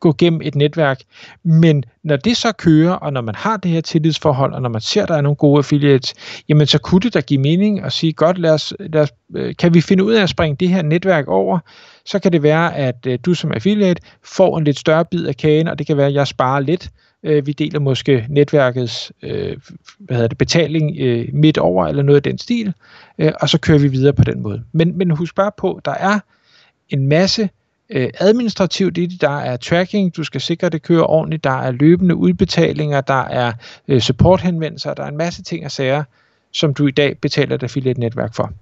gå 0.00 0.14
gennem 0.18 0.40
et 0.44 0.54
netværk. 0.54 1.00
Men 1.42 1.84
når 2.02 2.16
det 2.16 2.36
så 2.36 2.52
kører, 2.52 2.92
og 2.92 3.12
når 3.12 3.20
man 3.20 3.34
har 3.34 3.56
det 3.56 3.70
her 3.70 3.80
tillidsforhold, 3.80 4.52
og 4.52 4.62
når 4.62 4.68
man 4.68 4.80
ser, 4.80 5.02
at 5.02 5.08
der 5.08 5.14
er 5.14 5.20
nogle 5.20 5.36
gode 5.36 5.58
affiliates, 5.58 6.14
jamen 6.48 6.66
så 6.66 6.78
kunne 6.78 7.00
det 7.00 7.14
da 7.14 7.20
give 7.20 7.40
mening 7.40 7.84
at 7.84 7.92
sige, 7.92 8.12
godt, 8.12 8.38
lad 8.38 8.50
os, 8.50 8.74
lad 8.80 9.00
os, 9.00 9.12
øh, 9.36 9.54
kan 9.58 9.74
vi 9.74 9.80
finde 9.80 10.04
ud 10.04 10.12
af 10.12 10.22
at 10.22 10.28
springe 10.28 10.56
det 10.56 10.68
her 10.68 10.82
netværk 10.82 11.28
over, 11.28 11.58
så 12.06 12.18
kan 12.18 12.32
det 12.32 12.42
være, 12.42 12.76
at 12.76 13.06
øh, 13.06 13.18
du 13.24 13.34
som 13.34 13.52
affiliate 13.52 14.02
får 14.24 14.58
en 14.58 14.64
lidt 14.64 14.78
større 14.78 15.04
bid 15.04 15.26
af 15.26 15.36
kagen, 15.36 15.68
og 15.68 15.78
det 15.78 15.86
kan 15.86 15.96
være, 15.96 16.06
at 16.06 16.14
jeg 16.14 16.26
sparer 16.26 16.60
lidt, 16.60 16.90
Øh, 17.22 17.46
vi 17.46 17.52
deler 17.52 17.80
måske 17.80 18.26
netværkets 18.28 19.12
øh, 19.22 19.56
hvad 19.98 20.16
hedder 20.16 20.28
det, 20.28 20.38
betaling 20.38 20.96
øh, 20.98 21.28
midt 21.32 21.58
over, 21.58 21.86
eller 21.86 22.02
noget 22.02 22.16
af 22.16 22.22
den 22.22 22.38
stil, 22.38 22.74
øh, 23.18 23.32
og 23.40 23.48
så 23.48 23.58
kører 23.58 23.78
vi 23.78 23.88
videre 23.88 24.12
på 24.12 24.24
den 24.24 24.40
måde. 24.40 24.62
Men, 24.72 24.98
men 24.98 25.10
husk 25.10 25.34
bare 25.34 25.52
på, 25.56 25.80
der 25.84 25.94
er 25.94 26.20
en 26.88 27.06
masse 27.06 27.48
øh, 27.90 28.10
administrativt 28.20 28.98
i 28.98 29.06
det. 29.06 29.20
Der 29.20 29.38
er 29.38 29.56
tracking, 29.56 30.16
du 30.16 30.24
skal 30.24 30.40
sikre, 30.40 30.66
at 30.66 30.72
det 30.72 30.82
kører 30.82 31.04
ordentligt. 31.04 31.44
Der 31.44 31.62
er 31.62 31.70
løbende 31.70 32.14
udbetalinger, 32.14 33.00
der 33.00 33.24
er 33.24 33.52
øh, 33.88 34.00
supporthenvendelser, 34.00 34.94
der 34.94 35.02
er 35.02 35.08
en 35.08 35.16
masse 35.16 35.42
ting 35.42 35.64
og 35.64 35.70
sager, 35.70 36.04
som 36.52 36.74
du 36.74 36.86
i 36.86 36.90
dag 36.90 37.18
betaler 37.18 37.54
et 37.54 37.62
affiliate-netværk 37.62 38.34
for. 38.34 38.52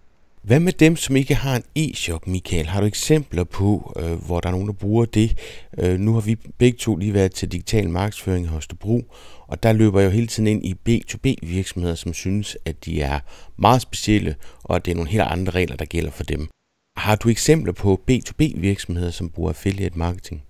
Hvad 0.43 0.61
med 0.61 0.73
dem, 0.73 0.97
som 0.97 1.17
ikke 1.17 1.35
har 1.35 1.57
en 1.57 1.65
e-shop, 1.77 2.27
Michael? 2.27 2.67
Har 2.67 2.81
du 2.81 2.87
eksempler 2.87 3.45
på, 3.45 3.93
øh, 3.97 4.27
hvor 4.27 4.41
der 4.41 4.49
er 4.49 4.53
nogen, 4.53 4.67
der 4.67 4.73
bruger 4.73 5.05
det? 5.05 5.39
Øh, 5.79 5.99
nu 5.99 6.15
har 6.15 6.21
vi 6.21 6.37
begge 6.59 6.79
to 6.79 6.97
lige 6.97 7.15
været 7.15 7.33
til 7.33 7.53
digital 7.53 7.91
markedsføring 7.91 8.47
hos 8.47 8.55
Hostebro, 8.55 9.03
og 9.49 9.63
der 9.63 9.73
løber 9.73 10.01
jeg 10.01 10.07
jo 10.07 10.11
hele 10.11 10.27
tiden 10.27 10.47
ind 10.47 10.65
i 10.65 10.75
B2B-virksomheder, 10.89 11.95
som 11.95 12.15
synes, 12.15 12.57
at 12.65 12.85
de 12.85 13.01
er 13.03 13.21
meget 13.57 13.83
specielle, 13.83 14.35
og 14.65 14.77
at 14.77 14.85
det 14.85 14.91
er 14.91 14.95
nogle 14.95 15.11
helt 15.11 15.23
andre 15.23 15.53
regler, 15.53 15.77
der 15.77 15.85
gælder 15.85 16.11
for 16.11 16.25
dem. 16.25 16.49
Har 16.97 17.17
du 17.17 17.29
eksempler 17.29 17.73
på 17.73 18.01
B2B-virksomheder, 18.11 19.11
som 19.11 19.31
bruger 19.31 19.51
affiliate 19.51 19.99
marketing? 19.99 20.43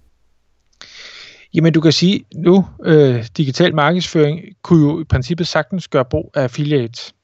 Jamen 1.54 1.72
du 1.72 1.80
kan 1.80 1.92
sige, 1.92 2.24
nu 2.34 2.66
øh, 2.84 3.24
digital 3.36 3.74
markedsføring 3.74 4.40
kunne 4.62 4.92
jo 4.92 5.00
i 5.00 5.04
princippet 5.04 5.48
sagtens 5.48 5.88
gøre 5.88 6.04
brug 6.04 6.30
af 6.34 6.42
affiliates. 6.42 7.14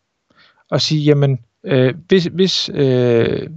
Og 0.71 0.81
sige, 0.81 1.03
jamen 1.03 1.39
Øh, 1.67 1.95
hvis 2.09 2.25
hvis 2.25 2.71
øh, 2.75 3.49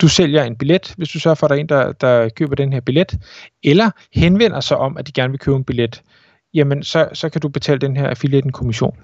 du 0.00 0.08
sælger 0.08 0.44
en 0.44 0.56
billet, 0.56 0.94
hvis 0.96 1.08
du 1.08 1.20
sørger 1.20 1.34
for, 1.34 1.46
at 1.46 1.50
der 1.50 1.56
er 1.56 1.60
en, 1.60 1.68
der, 1.68 1.92
der 1.92 2.28
køber 2.28 2.54
den 2.54 2.72
her 2.72 2.80
billet, 2.80 3.18
eller 3.64 3.90
henvender 4.12 4.60
sig 4.60 4.76
om, 4.76 4.96
at 4.96 5.06
de 5.06 5.12
gerne 5.12 5.30
vil 5.30 5.38
købe 5.38 5.56
en 5.56 5.64
billet, 5.64 6.02
jamen 6.54 6.82
så, 6.82 7.08
så 7.12 7.28
kan 7.28 7.40
du 7.40 7.48
betale 7.48 7.78
den 7.78 7.96
her 7.96 8.08
affiliate 8.08 8.46
en 8.46 8.52
kommission. 8.52 8.96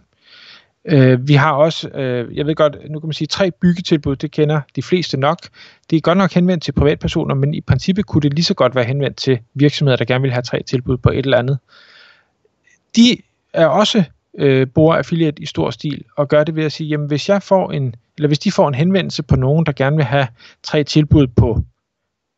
Øh, 0.84 1.28
vi 1.28 1.34
har 1.34 1.52
også, 1.52 1.88
øh, 1.88 2.36
jeg 2.36 2.46
ved 2.46 2.54
godt, 2.54 2.76
nu 2.90 3.00
kan 3.00 3.06
man 3.06 3.14
sige, 3.14 3.28
tre 3.28 3.50
byggetilbud, 3.50 4.16
det 4.16 4.30
kender 4.30 4.60
de 4.76 4.82
fleste 4.82 5.16
nok. 5.16 5.38
Det 5.90 5.96
er 5.96 6.00
godt 6.00 6.18
nok 6.18 6.32
henvendt 6.32 6.64
til 6.64 6.72
privatpersoner, 6.72 7.34
men 7.34 7.54
i 7.54 7.60
princippet 7.60 8.06
kunne 8.06 8.22
det 8.22 8.34
lige 8.34 8.44
så 8.44 8.54
godt 8.54 8.74
være 8.74 8.84
henvendt 8.84 9.16
til 9.16 9.38
virksomheder, 9.54 9.96
der 9.96 10.04
gerne 10.04 10.22
vil 10.22 10.32
have 10.32 10.42
tre 10.42 10.62
tilbud 10.62 10.96
på 10.96 11.10
et 11.10 11.18
eller 11.18 11.38
andet. 11.38 11.58
De 12.96 13.16
er 13.52 13.66
også 13.66 14.04
øh, 14.38 14.66
bruger 14.66 14.96
affiliate 14.96 15.42
i 15.42 15.46
stor 15.46 15.70
stil, 15.70 16.04
og 16.16 16.28
gør 16.28 16.44
det 16.44 16.56
ved 16.56 16.64
at 16.64 16.72
sige, 16.72 16.88
jamen 16.88 17.06
hvis 17.06 17.28
jeg 17.28 17.42
får 17.42 17.72
en, 17.72 17.94
eller 18.16 18.28
hvis 18.28 18.38
de 18.38 18.52
får 18.52 18.68
en 18.68 18.74
henvendelse 18.74 19.22
på 19.22 19.36
nogen, 19.36 19.66
der 19.66 19.72
gerne 19.72 19.96
vil 19.96 20.04
have 20.04 20.28
tre 20.62 20.84
tilbud 20.84 21.26
på 21.26 21.62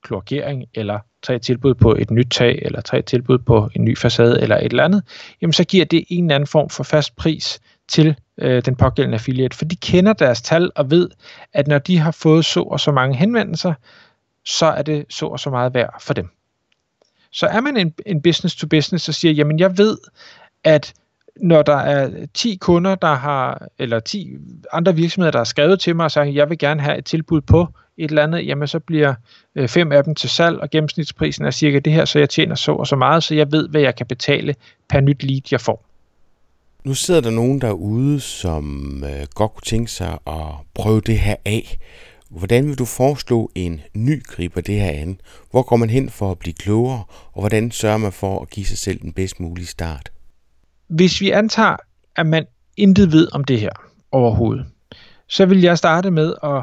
klorgering, 0.03 0.65
eller 0.75 0.99
tre 1.23 1.39
tilbud 1.39 1.75
på 1.75 1.95
et 1.99 2.11
nyt 2.11 2.31
tag, 2.31 2.59
eller 2.63 2.81
tre 2.81 3.03
tilbud 3.03 3.39
på 3.39 3.71
en 3.75 3.85
ny 3.85 3.97
facade, 3.97 4.43
eller 4.43 4.57
et 4.57 4.65
eller 4.65 4.85
andet, 4.85 5.03
jamen 5.43 5.53
så 5.53 5.65
giver 5.65 5.85
det 5.85 6.05
en 6.09 6.25
eller 6.25 6.35
anden 6.35 6.47
form 6.47 6.69
for 6.69 6.85
fast 6.85 7.17
pris 7.17 7.61
til 7.89 8.17
øh, 8.39 8.65
den 8.65 8.77
pågældende 8.77 9.15
affiliate, 9.15 9.57
for 9.57 9.65
de 9.65 9.77
kender 9.77 10.13
deres 10.13 10.43
tal 10.43 10.71
og 10.75 10.91
ved, 10.91 11.11
at 11.53 11.67
når 11.67 11.79
de 11.79 11.99
har 11.99 12.11
fået 12.11 12.45
så 12.45 12.63
og 12.63 12.81
så 12.81 12.93
mange 12.93 13.17
henvendelser, 13.17 13.75
så 14.45 14.67
er 14.67 14.83
det 14.83 15.05
så 15.09 15.27
og 15.27 15.41
så 15.41 15.51
meget 15.51 15.75
værd 15.75 16.03
for 16.03 16.15
dem. 16.15 16.29
Så 17.33 17.47
er 17.47 17.61
man 17.61 17.77
en, 17.77 17.95
en 18.07 18.23
business 18.23 18.57
to 18.57 18.67
business 18.67 19.05
så 19.05 19.13
siger, 19.13 19.33
jamen 19.33 19.59
jeg 19.59 19.79
ved, 19.79 19.99
at 20.65 20.95
når 21.43 21.63
der 21.63 21.77
er 21.77 22.27
10 22.35 22.57
kunder, 22.61 22.95
der 22.95 23.15
har, 23.15 23.69
eller 23.79 24.01
10 24.01 24.37
andre 24.73 24.95
virksomheder, 24.95 25.31
der 25.31 25.39
har 25.39 25.45
skrevet 25.45 25.81
til 25.81 25.97
mig 25.97 26.05
og 26.05 26.11
sagt, 26.11 26.29
at 26.29 26.35
jeg 26.35 26.51
vil 26.51 26.59
gerne 26.59 26.81
have 26.81 26.99
et 26.99 27.05
tilbud 27.05 27.41
på 27.41 27.67
et 27.99 28.09
eller 28.09 28.23
andet, 28.23 28.47
jamen 28.47 28.69
så 28.69 28.79
bliver 28.79 29.15
øh, 29.55 29.69
fem 29.69 29.93
af 29.93 30.05
dem 30.05 30.15
til 30.15 30.31
salg, 30.31 30.61
og 30.61 30.71
gennemsnitsprisen 30.71 31.45
er 31.45 31.51
cirka 31.51 31.79
det 31.79 31.93
her, 31.93 32.05
så 32.05 32.19
jeg 32.19 32.29
tjener 32.29 32.55
så 32.55 32.73
og 32.73 32.87
så 32.87 32.97
meget, 32.97 33.23
så 33.23 33.35
jeg 33.35 33.53
ved, 33.53 33.69
hvad 33.69 33.81
jeg 33.81 33.97
kan 33.97 34.07
betale 34.07 34.55
per 34.89 35.01
nyt 35.01 35.23
lead, 35.23 35.43
jeg 35.51 35.61
får. 35.61 35.85
Nu 36.85 36.95
sidder 36.95 37.21
der 37.21 37.31
nogen 37.31 37.61
derude, 37.61 38.21
som 38.21 39.05
øh, 39.05 39.27
godt 39.35 39.55
kunne 39.55 39.65
tænke 39.65 39.91
sig 39.91 40.19
at 40.27 40.45
prøve 40.75 41.01
det 41.01 41.19
her 41.19 41.37
af. 41.45 41.79
Hvordan 42.31 42.69
vil 42.69 42.79
du 42.79 42.85
foreslå 42.85 43.51
en 43.55 43.81
ny 43.95 44.23
griber 44.25 44.61
det 44.61 44.81
her 44.81 44.91
an? 44.91 45.21
Hvor 45.51 45.63
går 45.63 45.77
man 45.77 45.91
hen 45.91 46.11
for 46.11 46.31
at 46.31 46.39
blive 46.39 46.55
klogere, 46.55 47.05
og 47.33 47.41
hvordan 47.41 47.71
sørger 47.71 47.99
man 47.99 48.13
for 48.13 48.43
at 48.43 48.51
give 48.51 48.67
sig 48.67 48.79
selv 48.79 49.01
den 49.01 49.13
bedst 49.13 49.41
mulige 49.41 49.67
start? 49.67 50.13
Hvis 50.89 51.21
vi 51.21 51.31
antager, 51.31 51.77
at 52.17 52.27
man 52.27 52.47
intet 52.77 53.13
ved 53.13 53.29
om 53.33 53.45
det 53.45 53.61
her 53.61 53.71
overhovedet, 54.13 54.67
så 55.29 55.47
vil 55.47 55.61
jeg 55.61 55.79
starte 55.79 56.11
med 56.11 56.35
at 56.43 56.63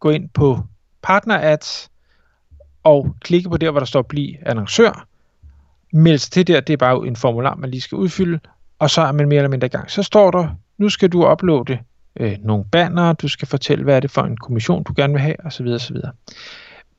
gå 0.00 0.10
ind 0.10 0.28
på 0.28 0.60
Partner 1.02 1.38
Ads 1.38 1.90
og 2.82 3.16
klikke 3.20 3.50
på 3.50 3.56
der, 3.56 3.70
hvor 3.70 3.80
der 3.80 3.86
står 3.86 4.02
Bliv 4.02 4.34
annoncør. 4.46 5.06
Meld 5.92 6.18
sig 6.18 6.32
til 6.32 6.46
der, 6.46 6.60
det 6.60 6.72
er 6.72 6.76
bare 6.76 7.06
en 7.06 7.16
formular, 7.16 7.54
man 7.54 7.70
lige 7.70 7.80
skal 7.80 7.96
udfylde, 7.96 8.40
og 8.78 8.90
så 8.90 9.02
er 9.02 9.12
man 9.12 9.28
mere 9.28 9.38
eller 9.38 9.50
mindre 9.50 9.66
i 9.66 9.70
gang. 9.70 9.90
Så 9.90 10.02
står 10.02 10.30
der, 10.30 10.48
nu 10.78 10.88
skal 10.88 11.08
du 11.08 11.30
uploade 11.32 11.78
øh, 12.20 12.36
nogle 12.40 12.64
banner, 12.72 13.12
du 13.12 13.28
skal 13.28 13.48
fortælle, 13.48 13.84
hvad 13.84 13.96
er 13.96 14.00
det 14.00 14.10
for 14.10 14.22
en 14.22 14.36
kommission, 14.36 14.84
du 14.84 14.92
gerne 14.96 15.12
vil 15.12 15.22
have, 15.22 15.46
osv. 15.46 15.66
osv. 15.66 15.96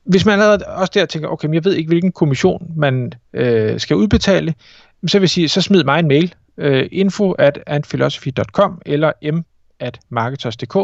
Hvis 0.04 0.24
man 0.24 0.32
allerede 0.32 0.64
også 0.66 0.90
der 0.94 1.06
tænker, 1.06 1.28
okay, 1.28 1.46
men 1.46 1.54
jeg 1.54 1.64
ved 1.64 1.74
ikke, 1.74 1.88
hvilken 1.88 2.12
kommission 2.12 2.72
man 2.76 3.12
øh, 3.32 3.80
skal 3.80 3.96
udbetale, 3.96 4.54
så 5.06 5.18
vil 5.18 5.22
jeg 5.22 5.30
sige, 5.30 5.48
så 5.48 5.62
smid 5.62 5.84
mig 5.84 5.98
en 5.98 6.08
mail, 6.08 6.34
øh, 6.58 6.88
info 6.92 7.32
at 7.32 7.62
antphilosophy.com 7.66 8.82
eller 8.86 9.12
m 9.32 9.40
at 9.80 10.00
marketers.dk. 10.08 10.76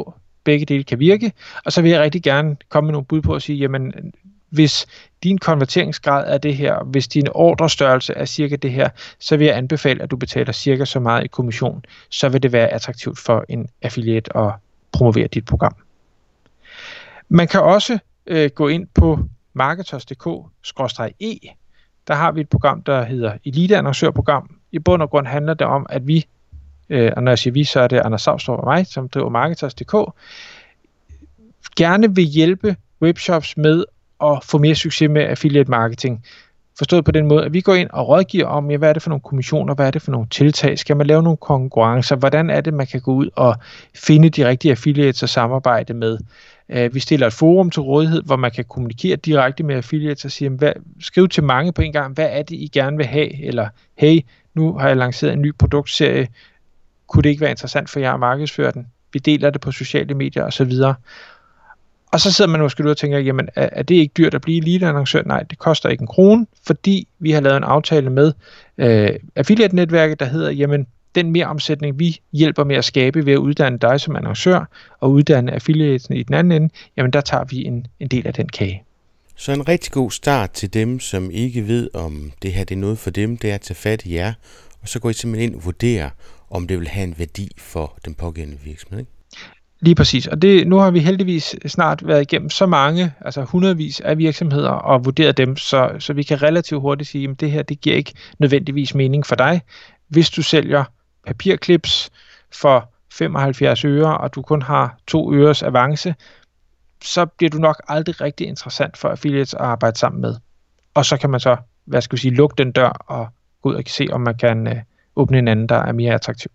Begge 0.45 0.67
dele 0.67 0.85
kan 0.85 0.99
virke, 0.99 1.33
og 1.65 1.73
så 1.73 1.83
vil 1.83 1.91
jeg 1.91 2.01
rigtig 2.01 2.23
gerne 2.23 2.57
komme 2.69 2.87
med 2.87 2.93
nogle 2.93 3.07
bud 3.07 3.23
på 3.23 3.35
at 3.35 3.43
sige, 3.43 3.59
jamen, 3.59 4.13
hvis 4.53 4.87
din 5.23 5.39
konverteringsgrad 5.39 6.35
er 6.35 6.39
det 6.39 6.57
her, 6.57 6.85
hvis 6.85 7.09
din 7.09 7.29
ordrestørrelse 7.35 8.13
er 8.15 8.25
cirka 8.25 8.57
det 8.57 8.73
her, 8.73 8.89
så 9.19 9.37
vil 9.37 9.47
jeg 9.47 9.57
anbefale, 9.57 10.03
at 10.03 10.11
du 10.11 10.17
betaler 10.17 10.53
cirka 10.53 10.85
så 10.85 11.01
meget 11.01 11.25
i 11.25 11.27
kommission, 11.27 11.85
så 12.11 12.29
vil 12.29 12.43
det 12.43 12.53
være 12.53 12.69
attraktivt 12.69 13.19
for 13.19 13.45
en 13.49 13.69
affiliate 13.83 14.37
at 14.37 14.53
promovere 14.93 15.27
dit 15.27 15.45
program. 15.45 15.77
Man 17.29 17.49
kan 17.49 17.61
også 17.61 17.99
øh, 18.27 18.51
gå 18.55 18.69
ind 18.69 18.87
på 18.95 19.19
marketers.dk-e. 19.53 21.49
Der 22.09 22.15
har 22.15 22.33
vi 22.33 22.41
et 22.41 22.49
program, 22.49 22.83
der 22.83 23.05
hedder 23.05 23.39
Elite 23.45 23.77
Annoncørprogram. 23.77 24.62
I 24.73 24.79
bund 24.79 25.03
og 25.03 25.11
grund 25.11 25.27
handler 25.27 25.55
det 25.55 25.67
om, 25.67 25.87
at 25.89 26.07
vi, 26.07 26.27
øh, 26.89 27.13
og 27.17 27.23
når 27.23 27.31
jeg 27.31 27.39
siger 27.39 27.53
vi, 27.53 27.65
så 27.65 27.81
er 27.81 27.89
det 27.89 27.99
Anders 27.99 28.23
Savstrup 28.23 28.59
og 28.59 28.65
mig, 28.65 28.87
som 28.87 29.09
driver 29.09 29.29
Marketers.dk, 29.29 29.95
gerne 31.77 32.15
vil 32.15 32.25
hjælpe 32.25 32.77
webshops 33.03 33.57
med 33.57 33.85
at 34.23 34.39
få 34.45 34.59
mere 34.59 34.75
succes 34.75 35.11
med 35.11 35.23
affiliate 35.23 35.71
marketing. 35.71 36.25
Forstået 36.79 37.05
på 37.05 37.11
den 37.11 37.27
måde, 37.27 37.45
at 37.45 37.53
vi 37.53 37.61
går 37.61 37.75
ind 37.75 37.91
og 37.93 38.09
rådgiver 38.09 38.47
om, 38.47 38.71
ja, 38.71 38.77
hvad 38.77 38.89
er 38.89 38.93
det 38.93 39.03
for 39.03 39.11
nogle 39.11 39.21
kommissioner, 39.21 39.75
hvad 39.75 39.87
er 39.87 39.91
det 39.91 40.03
for 40.03 40.13
nogle 40.13 40.27
tiltag, 40.31 40.79
skal 40.79 40.97
man 40.97 41.07
lave 41.07 41.23
nogle 41.23 41.37
konkurrencer, 41.37 42.17
hvordan 42.17 42.51
er 42.51 42.61
det, 42.61 42.75
man 42.75 42.87
kan 42.87 43.01
gå 43.01 43.13
ud 43.13 43.31
og 43.37 43.57
finde 43.95 44.29
de 44.29 44.49
rigtige 44.49 44.71
affiliates 44.71 45.23
og 45.23 45.29
samarbejde 45.29 45.95
med. 45.95 46.19
Øh, 46.69 46.95
vi 46.95 47.01
stiller 47.01 47.27
et 47.27 47.33
forum 47.33 47.71
til 47.71 47.83
rådighed, 47.83 48.23
hvor 48.23 48.37
man 48.37 48.51
kan 48.51 48.65
kommunikere 48.65 49.17
direkte 49.17 49.63
med 49.63 49.77
affiliates 49.77 50.25
og 50.25 50.31
sige, 50.31 50.51
hvad, 50.51 50.73
skriv 51.01 51.29
til 51.29 51.45
mange 51.45 51.73
på 51.73 51.83
en 51.83 51.93
gang, 51.93 52.15
hvad 52.15 52.29
er 52.31 52.43
det, 52.43 52.57
I 52.57 52.71
gerne 52.73 52.97
vil 52.97 53.07
have, 53.07 53.45
eller 53.45 53.69
hey, 53.99 54.21
nu 54.55 54.79
har 54.79 54.89
jeg 54.89 54.97
lanceret 54.97 55.33
en 55.33 55.43
ny 55.43 55.55
produktserie, 55.59 56.29
kunne 57.07 57.23
det 57.23 57.31
ikke 57.31 57.41
være 57.41 57.51
interessant 57.51 57.91
for 57.91 58.01
jer 58.01 58.13
at 58.13 58.21
markedsføre 58.21 58.71
den? 58.71 58.87
Vi 59.13 59.19
deler 59.19 59.51
det 59.51 59.61
på 59.61 59.73
sociale 59.73 60.15
medier 60.15 60.45
osv. 60.45 60.73
Og 62.13 62.21
så 62.21 62.33
sidder 62.33 62.51
man 62.51 62.61
måske 62.61 62.85
ud 62.85 62.91
og 62.91 62.97
tænker, 62.97 63.19
jamen 63.19 63.49
er, 63.55 63.69
er 63.73 63.83
det 63.83 63.95
ikke 63.95 64.13
dyrt 64.17 64.35
at 64.35 64.41
blive 64.41 64.61
lead 64.61 64.83
annoncør? 64.83 65.23
Nej, 65.23 65.43
det 65.43 65.59
koster 65.59 65.89
ikke 65.89 66.03
en 66.03 66.07
krone, 66.07 66.47
fordi 66.67 67.09
vi 67.19 67.31
har 67.31 67.41
lavet 67.41 67.57
en 67.57 67.65
aftale 67.65 68.11
med 68.11 68.33
øh, 68.79 69.11
affiliate-netværket, 69.37 70.21
der 70.21 70.27
hedder, 70.27 70.51
jamen 70.51 70.87
den 71.15 71.31
mere 71.31 71.47
omsætning, 71.47 71.99
vi 71.99 72.21
hjælper 72.33 72.65
med 72.65 72.77
at 72.77 72.85
skabe 72.85 73.27
ved 73.27 73.33
at 73.33 73.39
uddanne 73.39 73.79
dig 73.79 74.01
som 74.01 74.17
annoncør 74.17 74.65
og 75.01 75.11
uddanne 75.11 75.53
affiliaten 75.53 76.17
i 76.17 76.23
den 76.23 76.35
anden 76.35 76.63
ende, 76.63 76.75
jamen 76.97 77.11
der 77.13 77.21
tager 77.21 77.45
vi 77.45 77.65
en, 77.65 77.87
en 78.01 78.09
del 78.09 78.27
af 78.27 78.35
den 78.35 78.49
kage. 78.49 78.83
Så 79.37 79.53
en 79.53 79.69
rigtig 79.69 79.93
god 79.93 80.11
start 80.11 80.51
til 80.51 80.75
dem, 80.75 81.01
som 81.01 81.31
ikke 81.31 81.69
ved, 81.69 81.91
om 81.95 82.33
det 82.43 82.53
her 82.53 82.65
det 82.65 82.75
er 82.75 82.79
noget 82.79 82.99
for 82.99 83.11
dem, 83.11 83.37
det 83.37 83.51
er 83.51 83.55
at 83.55 83.61
tage 83.61 83.75
fat 83.75 84.05
i 84.05 84.15
jer, 84.15 84.33
og 84.83 84.89
så 84.89 85.01
går 85.01 85.11
I 85.11 85.13
simpelthen 85.13 85.51
ind 85.51 85.57
og 85.57 85.65
vurderer, 85.65 86.11
om 86.51 86.67
det 86.67 86.79
vil 86.79 86.89
have 86.89 87.05
en 87.05 87.15
værdi 87.19 87.49
for 87.59 87.99
den 88.05 88.15
pågældende 88.15 88.61
virksomhed. 88.65 88.99
Ikke? 88.99 89.13
Lige 89.81 89.95
præcis, 89.95 90.27
og 90.27 90.43
det, 90.43 90.67
nu 90.67 90.77
har 90.77 90.91
vi 90.91 91.01
heldigvis 91.01 91.57
snart 91.67 92.07
været 92.07 92.23
igennem 92.23 92.51
så 92.51 92.67
mange, 92.67 93.13
altså 93.21 93.43
hundredvis 93.43 94.01
af 94.01 94.19
virksomheder 94.19 94.71
og 94.71 95.05
vurderet 95.05 95.37
dem, 95.37 95.57
så, 95.57 95.91
så 95.99 96.13
vi 96.13 96.23
kan 96.23 96.43
relativt 96.43 96.81
hurtigt 96.81 97.11
sige, 97.11 97.31
at 97.31 97.41
det 97.41 97.51
her 97.51 97.63
det 97.63 97.81
giver 97.81 97.97
ikke 97.97 98.13
nødvendigvis 98.39 98.95
mening 98.95 99.27
for 99.27 99.35
dig. 99.35 99.63
Hvis 100.09 100.31
du 100.31 100.43
sælger 100.43 100.85
papirklips 101.27 102.11
for 102.61 102.91
75 103.13 103.85
øre, 103.85 104.19
og 104.19 104.35
du 104.35 104.43
kun 104.43 104.63
har 104.63 104.97
to 105.07 105.35
øres 105.35 105.63
avance, 105.63 106.15
så 107.03 107.27
bliver 107.27 107.51
du 107.51 107.59
nok 107.59 107.83
aldrig 107.89 108.21
rigtig 108.21 108.47
interessant 108.47 108.97
for 108.97 109.09
affiliates 109.09 109.55
at 109.55 109.61
arbejde 109.61 109.99
sammen 109.99 110.21
med. 110.21 110.35
Og 110.95 111.05
så 111.05 111.17
kan 111.17 111.31
man 111.31 111.41
så, 111.41 111.57
hvad 111.85 112.01
skal 112.01 112.17
vi 112.17 112.21
sige, 112.21 112.35
lukke 112.35 112.55
den 112.59 112.73
dør 112.73 112.89
og 112.89 113.29
gå 113.63 113.69
ud 113.69 113.75
og 113.75 113.83
se, 113.87 114.09
om 114.13 114.21
man 114.21 114.35
kan 114.35 114.67
øh, 114.67 114.77
åbne 115.17 115.39
en 115.39 115.49
anden, 115.49 115.69
der 115.69 115.77
er 115.77 115.93
mere 115.93 116.15
attraktiv. 116.15 116.51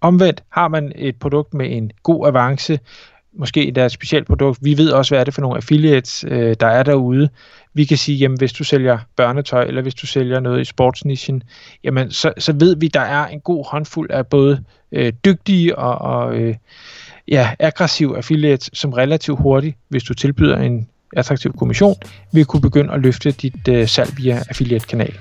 Omvendt 0.00 0.42
har 0.48 0.68
man 0.68 0.92
et 0.94 1.16
produkt 1.16 1.54
med 1.54 1.76
en 1.76 1.92
god 2.02 2.26
avance, 2.26 2.80
måske 3.32 3.78
et 3.78 3.92
specielt 3.92 4.26
produkt. 4.26 4.58
Vi 4.62 4.78
ved 4.78 4.90
også, 4.90 5.10
hvad 5.10 5.20
er 5.20 5.24
det 5.24 5.34
for 5.34 5.40
nogle 5.40 5.56
affiliates, 5.56 6.24
øh, 6.28 6.56
der 6.60 6.66
er 6.66 6.82
derude. 6.82 7.28
Vi 7.74 7.84
kan 7.84 7.96
sige, 7.96 8.18
jamen 8.18 8.38
hvis 8.38 8.52
du 8.52 8.64
sælger 8.64 8.98
børnetøj, 9.16 9.64
eller 9.64 9.82
hvis 9.82 9.94
du 9.94 10.06
sælger 10.06 10.40
noget 10.40 10.60
i 10.60 10.64
sportsnischen, 10.64 11.42
jamen 11.84 12.10
så, 12.10 12.32
så 12.38 12.52
ved 12.52 12.76
vi, 12.76 12.88
der 12.88 13.00
er 13.00 13.26
en 13.26 13.40
god 13.40 13.66
håndfuld 13.70 14.10
af 14.10 14.26
både 14.26 14.64
øh, 14.92 15.12
dygtige 15.24 15.78
og, 15.78 15.98
og 15.98 16.36
øh, 16.36 16.54
ja, 17.28 17.50
aggressiv 17.58 18.14
affiliate, 18.16 18.70
som 18.72 18.92
relativt 18.92 19.38
hurtigt, 19.40 19.76
hvis 19.88 20.02
du 20.02 20.14
tilbyder 20.14 20.56
en 20.56 20.88
attraktiv 21.16 21.52
kommission, 21.52 21.94
vil 22.32 22.44
kunne 22.44 22.62
begynde 22.62 22.92
at 22.92 23.00
løfte 23.00 23.30
dit 23.30 23.68
øh, 23.68 23.88
salg 23.88 24.16
via 24.16 24.42
affiliate-kanal. 24.48 25.14